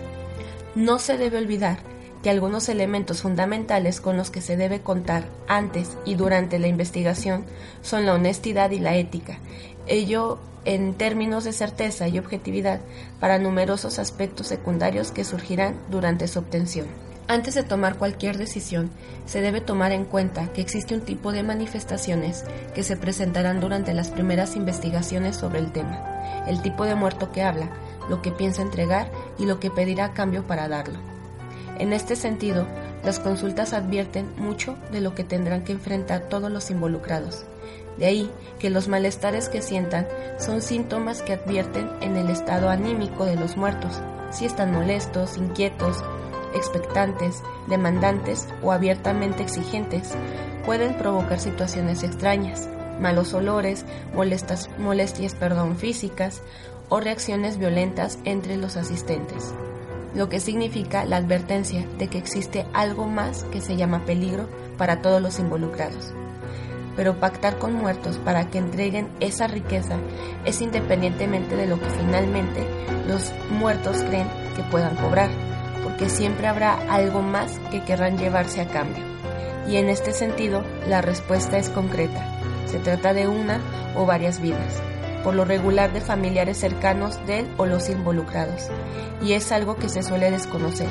No 0.75 0.99
se 0.99 1.19
debe 1.19 1.38
olvidar 1.38 1.79
que 2.23 2.31
algunos 2.31 2.69
elementos 2.69 3.21
fundamentales 3.21 4.01
con 4.01 4.17
los 4.17 4.31
que 4.31 4.40
se 4.40 4.57
debe 4.57 4.81
contar 4.81 5.25
antes 5.47 5.97
y 6.07 6.14
durante 6.14 6.59
la 6.59 6.69
investigación 6.69 7.45
son 7.83 8.07
la 8.07 8.14
honestidad 8.14 8.71
y 8.71 8.79
la 8.79 8.97
ética, 8.97 9.38
ello 9.87 10.38
en 10.64 10.95
términos 10.95 11.45
de 11.45 11.53
certeza 11.53 12.09
y 12.09 12.19
objetividad 12.19 12.81
para 13.21 13.38
numerosos 13.38 13.99
aspectos 13.99 14.47
secundarios 14.47 15.11
que 15.12 15.25
surgirán 15.25 15.77
durante 15.90 16.27
su 16.27 16.38
obtención. 16.38 16.87
Antes 17.26 17.54
de 17.54 17.62
tomar 17.62 17.96
cualquier 17.96 18.37
decisión, 18.37 18.90
se 19.24 19.40
debe 19.40 19.62
tomar 19.62 19.92
en 19.92 20.04
cuenta 20.04 20.52
que 20.52 20.60
existe 20.60 20.94
un 20.94 21.00
tipo 21.00 21.32
de 21.32 21.42
manifestaciones 21.42 22.44
que 22.74 22.82
se 22.82 22.98
presentarán 22.98 23.60
durante 23.60 23.94
las 23.94 24.10
primeras 24.10 24.56
investigaciones 24.56 25.37
sobre 25.37 25.60
el 25.60 25.72
tema, 25.72 26.44
el 26.46 26.60
tipo 26.60 26.84
de 26.84 26.94
muerto 26.94 27.32
que 27.32 27.42
habla, 27.42 27.70
lo 28.10 28.20
que 28.20 28.30
piensa 28.30 28.60
entregar 28.60 29.10
y 29.38 29.46
lo 29.46 29.58
que 29.58 29.70
pedirá 29.70 30.06
a 30.06 30.12
cambio 30.12 30.46
para 30.46 30.68
darlo. 30.68 30.98
En 31.78 31.94
este 31.94 32.14
sentido, 32.14 32.66
las 33.04 33.18
consultas 33.18 33.72
advierten 33.72 34.28
mucho 34.37 34.76
de 34.92 35.00
lo 35.00 35.14
que 35.14 35.24
tendrán 35.24 35.64
que 35.64 35.72
enfrentar 35.72 36.28
todos 36.28 36.50
los 36.52 36.70
involucrados. 36.70 37.46
De 37.96 38.06
ahí 38.06 38.30
que 38.58 38.68
los 38.68 38.87
malestares 38.87 39.48
que 39.48 39.62
sientan 39.62 40.06
son 40.38 40.60
síntomas 40.60 41.22
que 41.22 41.34
advierten 41.34 41.88
en 42.02 42.16
el 42.16 42.28
estado 42.28 42.68
anímico 42.68 43.24
de 43.24 43.37
los 43.37 43.56
muertos, 43.56 44.02
si 44.30 44.44
están 44.44 44.72
molestos, 44.72 45.37
inquietos, 45.37 46.02
expectantes, 46.55 47.43
demandantes 47.69 48.49
o 48.62 48.73
abiertamente 48.73 49.43
exigentes, 49.43 50.14
pueden 50.64 50.95
provocar 50.95 51.40
situaciones 51.40 52.03
extrañas, 52.03 52.69
malos 53.01 53.35
olores, 53.35 53.85
molestias 54.14 55.35
perdón, 55.35 55.77
físicas 55.77 56.43
o 56.88 57.01
reacciones 57.01 57.59
violentas 57.59 58.19
entre 58.25 58.57
los 58.57 58.77
asistentes, 58.77 59.55
lo 60.14 60.29
que 60.29 60.40
significa 60.40 61.05
la 61.05 61.17
advertencia 61.17 61.87
de 61.99 62.09
que 62.09 62.19
existe 62.19 62.67
algo 62.73 63.07
más 63.07 63.45
que 63.45 63.61
se 63.61 63.77
llama 63.77 64.05
peligro 64.05 64.49
para 64.79 65.03
todos 65.03 65.21
los 65.21 65.38
involucrados. 65.38 66.12
Pero 66.97 67.19
pactar 67.19 67.59
con 67.59 67.75
muertos 67.75 68.19
para 68.19 68.51
que 68.51 68.59
entreguen 68.59 69.09
esa 69.19 69.49
riqueza 69.49 69.97
es 70.45 70.61
independientemente 70.61 71.57
de 71.57 71.67
lo 71.67 71.81
que 71.81 71.90
finalmente 71.90 72.64
los 73.09 73.33
muertos 73.51 74.01
creen 74.03 74.29
que 74.55 74.62
puedan 74.71 74.95
cobrar 74.97 75.29
porque 75.85 76.09
siempre 76.09 76.49
habrá 76.49 76.75
algo 76.90 77.23
más 77.23 77.61
que 77.70 77.85
querrán 77.85 78.18
llevarse 78.18 78.61
a 78.61 78.66
cambio. 78.66 79.05
Y 79.68 79.77
en 79.77 79.88
este 79.88 80.12
sentido, 80.12 80.64
la 80.88 81.01
respuesta 81.01 81.59
es 81.59 81.68
concreta. 81.68 82.27
Se 82.66 82.79
trata 82.81 83.14
de 83.14 83.29
una 83.29 83.61
o 83.94 84.05
varias 84.07 84.40
vidas. 84.40 84.83
por 85.25 85.35
lo 85.35 85.47
regular 85.47 85.90
de 85.92 86.03
familiares 86.03 86.59
cercanos 86.59 87.18
de 87.27 87.40
él 87.40 87.47
o 87.57 87.64
los 87.64 87.88
involucrados, 87.88 88.68
y 89.23 89.33
es 89.33 89.51
algo 89.53 89.77
que 89.77 89.88
se 89.88 90.03
suele 90.03 90.31
desconocer. 90.31 90.88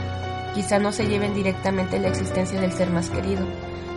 Quizá 0.55 0.79
no 0.79 0.91
se 0.91 1.05
lleven 1.05 1.35
directamente 1.35 1.99
la 1.99 2.07
existencia 2.07 2.59
del 2.59 2.73
ser 2.73 2.89
más 2.89 3.11
querido, 3.11 3.45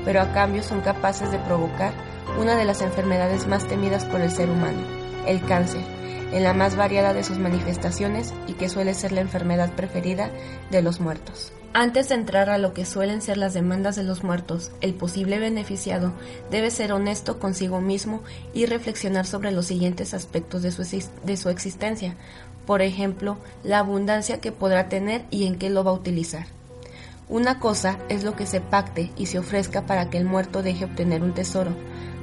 pero 0.05 0.21
a 0.21 0.33
cambio 0.33 0.63
son 0.63 0.83
capaces 0.83 1.31
de 1.31 1.39
provocar 1.39 1.93
una 2.39 2.55
de 2.55 2.67
las 2.67 2.83
enfermedades 2.83 3.47
más 3.47 3.67
temidas 3.67 4.05
por 4.05 4.21
el 4.21 4.31
ser 4.31 4.51
humano, 4.51 4.79
el 5.27 5.41
cáncer, 5.41 5.81
en 6.33 6.43
la 6.43 6.55
más 6.55 6.77
variada 6.77 7.15
de 7.15 7.25
sus 7.25 7.39
manifestaciones 7.39 8.33
y 8.47 8.55
que 8.55 8.69
suele 8.69 8.95
ser 8.95 9.13
la 9.13 9.21
enfermedad 9.21 9.73
preferida 9.75 10.31
de 10.71 10.83
los 10.83 11.01
muertos. 11.01 11.53
Antes 11.73 12.09
de 12.09 12.15
entrar 12.15 12.49
a 12.49 12.57
lo 12.57 12.73
que 12.73 12.87
suelen 12.87 13.21
ser 13.21 13.37
las 13.37 13.53
demandas 13.53 13.97
de 13.97 14.03
los 14.03 14.25
muertos, 14.25 14.73
el 14.81 14.95
posible 14.95 15.39
beneficiado 15.39 16.15
debe 16.51 16.71
ser 16.71 16.93
honesto 16.93 17.39
consigo 17.39 17.83
mismo 17.83 18.23
y 18.55 18.65
reflexionar 18.65 19.27
sobre 19.27 19.53
los 19.53 19.67
siguientes 19.67 20.15
aspectos 20.15 20.63
de 20.63 20.71
su, 20.71 20.83
de 21.25 21.37
su 21.37 21.51
existencia, 21.51 22.17
por 22.65 22.81
ejemplo, 22.81 23.37
la 23.63 23.81
abundancia 23.81 24.41
que 24.41 24.53
podrá 24.53 24.89
tener 24.89 25.27
y 25.31 25.47
en 25.47 25.57
qué 25.57 25.69
lo 25.69 25.85
va 25.85 25.91
a 25.91 25.95
utilizar. 25.95 26.47
Una 27.29 27.61
cosa 27.61 27.99
es 28.09 28.25
lo 28.25 28.37
que 28.37 28.47
se 28.47 28.61
pacte 28.61 29.11
y 29.17 29.27
se 29.27 29.39
ofrezca 29.39 29.85
para 29.85 30.09
que 30.09 30.17
el 30.17 30.25
muerto 30.25 30.63
deje 30.63 30.85
obtener 30.87 31.23
un 31.23 31.35
tesoro, 31.35 31.73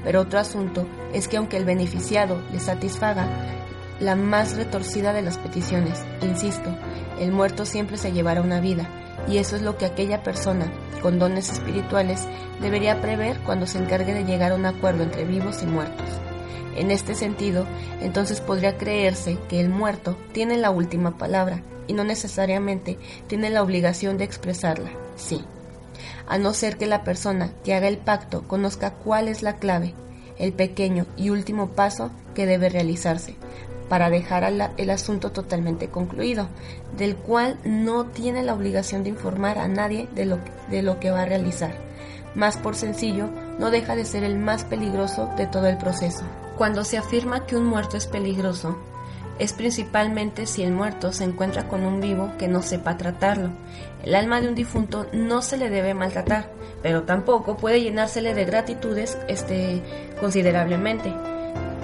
pero 0.03 0.21
otro 0.21 0.39
asunto 0.39 0.87
es 1.13 1.27
que 1.27 1.37
aunque 1.37 1.57
el 1.57 1.65
beneficiado 1.65 2.41
le 2.51 2.59
satisfaga 2.59 3.27
la 4.03 4.15
más 4.15 4.55
retorcida 4.55 5.13
de 5.13 5.21
las 5.21 5.37
peticiones, 5.37 5.99
insisto, 6.21 6.69
el 7.19 7.31
muerto 7.31 7.65
siempre 7.65 7.97
se 7.97 8.11
llevará 8.11 8.41
una 8.41 8.59
vida, 8.59 8.89
y 9.27 9.37
eso 9.37 9.55
es 9.55 9.61
lo 9.61 9.77
que 9.77 9.85
aquella 9.85 10.23
persona 10.23 10.71
con 11.01 11.19
dones 11.19 11.51
espirituales 11.51 12.27
debería 12.61 13.01
prever 13.01 13.39
cuando 13.39 13.65
se 13.65 13.77
encargue 13.77 14.13
de 14.13 14.25
llegar 14.25 14.51
a 14.51 14.55
un 14.55 14.65
acuerdo 14.65 15.03
entre 15.03 15.23
vivos 15.23 15.63
y 15.63 15.67
muertos. 15.67 16.05
En 16.75 16.91
este 16.91 17.15
sentido, 17.15 17.65
entonces 18.01 18.41
podría 18.41 18.77
creerse 18.77 19.37
que 19.47 19.61
el 19.61 19.69
muerto 19.69 20.17
tiene 20.33 20.57
la 20.57 20.71
última 20.71 21.17
palabra 21.17 21.63
y 21.87 21.93
no 21.93 22.03
necesariamente 22.03 22.97
tiene 23.27 23.49
la 23.49 23.63
obligación 23.63 24.17
de 24.17 24.25
expresarla, 24.25 24.91
sí, 25.15 25.45
a 26.27 26.37
no 26.37 26.53
ser 26.53 26.77
que 26.77 26.87
la 26.87 27.03
persona 27.03 27.51
que 27.63 27.73
haga 27.73 27.87
el 27.87 27.97
pacto 27.97 28.47
conozca 28.47 28.95
cuál 28.95 29.27
es 29.27 29.43
la 29.43 29.57
clave, 29.57 29.93
el 30.37 30.51
pequeño 30.51 31.05
y 31.15 31.29
último 31.29 31.69
paso 31.69 32.11
que 32.33 32.45
debe 32.45 32.69
realizarse 32.69 33.35
para 33.89 34.09
dejar 34.09 34.43
el 34.77 34.89
asunto 34.89 35.31
totalmente 35.31 35.89
concluido, 35.89 36.47
del 36.97 37.15
cual 37.15 37.57
no 37.63 38.05
tiene 38.05 38.43
la 38.43 38.53
obligación 38.53 39.03
de 39.03 39.09
informar 39.09 39.59
a 39.59 39.67
nadie 39.67 40.07
de 40.15 40.25
lo, 40.25 40.39
de 40.69 40.81
lo 40.81 40.99
que 40.99 41.11
va 41.11 41.23
a 41.23 41.25
realizar. 41.25 41.75
Más 42.35 42.57
por 42.57 42.75
sencillo, 42.75 43.29
no 43.59 43.69
deja 43.69 43.95
de 43.95 44.05
ser 44.05 44.23
el 44.23 44.37
más 44.37 44.63
peligroso 44.63 45.29
de 45.37 45.45
todo 45.45 45.67
el 45.67 45.77
proceso. 45.77 46.23
Cuando 46.57 46.83
se 46.83 46.97
afirma 46.97 47.45
que 47.45 47.55
un 47.55 47.65
muerto 47.65 47.97
es 47.97 48.07
peligroso, 48.07 48.77
es 49.39 49.53
principalmente 49.53 50.45
si 50.45 50.63
el 50.63 50.71
muerto 50.71 51.11
se 51.11 51.23
encuentra 51.23 51.67
con 51.67 51.83
un 51.83 51.99
vivo 51.99 52.31
que 52.37 52.47
no 52.47 52.61
sepa 52.61 52.97
tratarlo. 52.97 53.49
El 54.03 54.15
alma 54.15 54.41
de 54.41 54.47
un 54.47 54.55
difunto 54.55 55.07
no 55.11 55.41
se 55.41 55.57
le 55.57 55.69
debe 55.69 55.93
maltratar, 55.93 56.51
pero 56.81 57.03
tampoco 57.03 57.57
puede 57.57 57.81
llenársele 57.81 58.33
de 58.33 58.45
gratitudes 58.45 59.17
este, 59.27 59.81
considerablemente. 60.19 61.32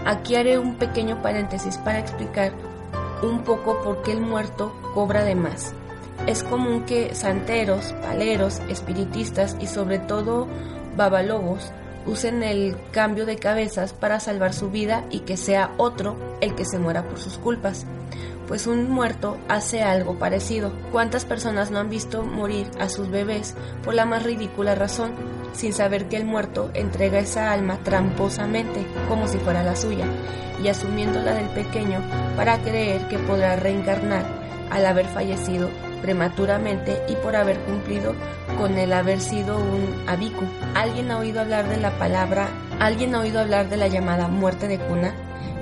Aquí 0.06 0.36
haré 0.36 0.58
un 0.58 0.76
pequeño 0.76 1.22
paréntesis 1.22 1.78
para 1.78 2.00
explicar 2.00 2.54
un 3.22 3.44
poco 3.44 3.82
por 3.82 4.02
qué 4.02 4.12
el 4.12 4.22
muerto 4.22 4.74
cobra 4.94 5.24
de 5.24 5.36
más. 5.36 5.74
Es 6.28 6.44
común 6.44 6.86
que 6.86 7.16
santeros, 7.16 7.94
paleros, 8.02 8.62
espiritistas 8.70 9.56
y 9.60 9.68
sobre 9.68 10.00
todo 10.00 10.48
babalobos 10.96 11.72
usen 12.06 12.44
el 12.44 12.76
cambio 12.92 13.26
de 13.26 13.38
cabezas 13.38 13.94
para 13.94 14.20
salvar 14.20 14.54
su 14.54 14.70
vida 14.70 15.06
y 15.12 15.20
que 15.20 15.38
sea 15.38 15.72
otro 15.78 16.16
el 16.42 16.56
que 16.56 16.66
se 16.66 16.80
muera 16.80 17.08
por 17.08 17.20
sus 17.20 17.38
culpas. 17.38 17.86
Pues 18.48 18.66
un 18.68 18.90
muerto 18.90 19.38
hace 19.48 19.84
algo 19.84 20.18
parecido. 20.18 20.72
¿Cuántas 20.92 21.26
personas 21.26 21.70
no 21.70 21.80
han 21.80 21.90
visto 21.90 22.24
morir 22.24 22.68
a 22.80 22.90
sus 22.90 23.10
bebés 23.10 23.56
por 23.84 23.94
la 23.94 24.06
más 24.06 24.24
ridícula 24.24 24.74
razón, 24.74 25.12
sin 25.54 25.74
saber 25.74 26.08
que 26.08 26.18
el 26.18 26.26
muerto 26.26 26.70
entrega 26.74 27.20
esa 27.20 27.52
alma 27.52 27.80
tramposamente, 27.84 28.86
como 29.08 29.28
si 29.28 29.38
fuera 29.38 29.64
la 29.64 29.76
suya, 29.76 30.06
y 30.64 30.68
asumiendo 30.68 31.20
la 31.22 31.34
del 31.34 31.48
pequeño 31.50 32.02
para 32.36 32.58
creer 32.60 33.08
que 33.08 33.18
podrá 33.20 33.56
reencarnar 33.56 34.24
al 34.70 34.86
haber 34.86 35.08
fallecido 35.08 35.70
prematuramente 36.02 37.02
y 37.08 37.16
por 37.16 37.36
haber 37.36 37.60
cumplido 37.60 38.14
con 38.58 38.78
el 38.78 38.94
haber 38.94 39.20
sido 39.20 39.58
un 39.58 40.08
abiku. 40.08 40.44
¿Alguien 40.76 41.12
ha 41.12 41.20
oído 41.20 41.42
hablar 41.42 41.68
de 41.68 41.78
la 41.78 41.92
palabra, 41.92 42.50
alguien 42.80 43.16
ha 43.16 43.20
oído 43.20 43.40
hablar 43.40 43.70
de 43.70 43.78
la 43.78 43.88
llamada 43.88 44.28
muerte 44.28 44.68
de 44.68 44.80
cuna? 44.80 45.14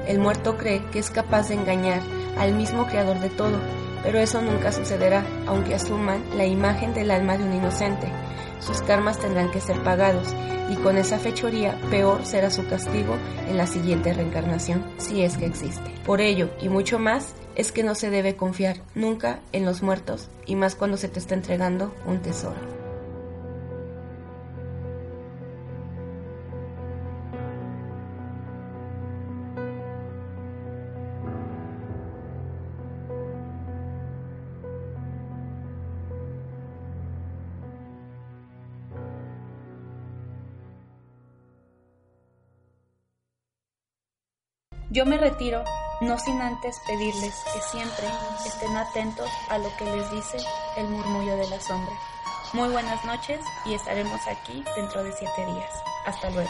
El 0.07 0.19
muerto 0.19 0.57
cree 0.57 0.83
que 0.91 0.99
es 0.99 1.09
capaz 1.09 1.49
de 1.49 1.55
engañar 1.55 2.01
al 2.39 2.53
mismo 2.53 2.85
creador 2.85 3.19
de 3.19 3.29
todo, 3.29 3.59
pero 4.03 4.19
eso 4.19 4.41
nunca 4.41 4.71
sucederá, 4.71 5.25
aunque 5.45 5.75
asuman 5.75 6.23
la 6.35 6.45
imagen 6.45 6.93
del 6.93 7.11
alma 7.11 7.37
de 7.37 7.43
un 7.43 7.53
inocente. 7.53 8.07
Sus 8.59 8.81
karmas 8.81 9.19
tendrán 9.19 9.51
que 9.51 9.61
ser 9.61 9.81
pagados, 9.83 10.33
y 10.69 10.75
con 10.75 10.97
esa 10.97 11.17
fechoría 11.19 11.79
peor 11.89 12.25
será 12.25 12.49
su 12.49 12.67
castigo 12.67 13.15
en 13.47 13.57
la 13.57 13.67
siguiente 13.67 14.13
reencarnación, 14.13 14.85
si 14.97 15.21
es 15.21 15.37
que 15.37 15.45
existe. 15.45 15.91
Por 16.05 16.21
ello, 16.21 16.49
y 16.61 16.69
mucho 16.69 16.99
más, 16.99 17.33
es 17.55 17.71
que 17.71 17.83
no 17.83 17.95
se 17.95 18.09
debe 18.09 18.35
confiar 18.35 18.77
nunca 18.93 19.39
en 19.51 19.65
los 19.65 19.81
muertos, 19.81 20.29
y 20.45 20.55
más 20.55 20.75
cuando 20.75 20.97
se 20.97 21.07
te 21.07 21.19
está 21.19 21.35
entregando 21.35 21.93
un 22.05 22.19
tesoro. 22.21 22.76
Yo 44.89 45.05
me 45.05 45.17
retiro, 45.17 45.63
no 45.99 46.17
sin 46.17 46.41
antes 46.41 46.79
pedirles 46.87 47.43
que 47.53 47.61
siempre 47.61 48.07
estén 48.45 48.77
atentos 48.77 49.29
a 49.49 49.57
lo 49.57 49.67
que 49.75 49.83
les 49.83 50.09
dice 50.11 50.37
el 50.77 50.87
murmullo 50.87 51.35
de 51.35 51.49
la 51.49 51.59
sombra. 51.59 51.93
Muy 52.53 52.69
buenas 52.69 53.03
noches 53.03 53.41
y 53.65 53.73
estaremos 53.73 54.25
aquí 54.27 54.63
dentro 54.77 55.03
de 55.03 55.11
siete 55.11 55.45
días. 55.45 55.71
Hasta 56.05 56.29
luego. 56.29 56.49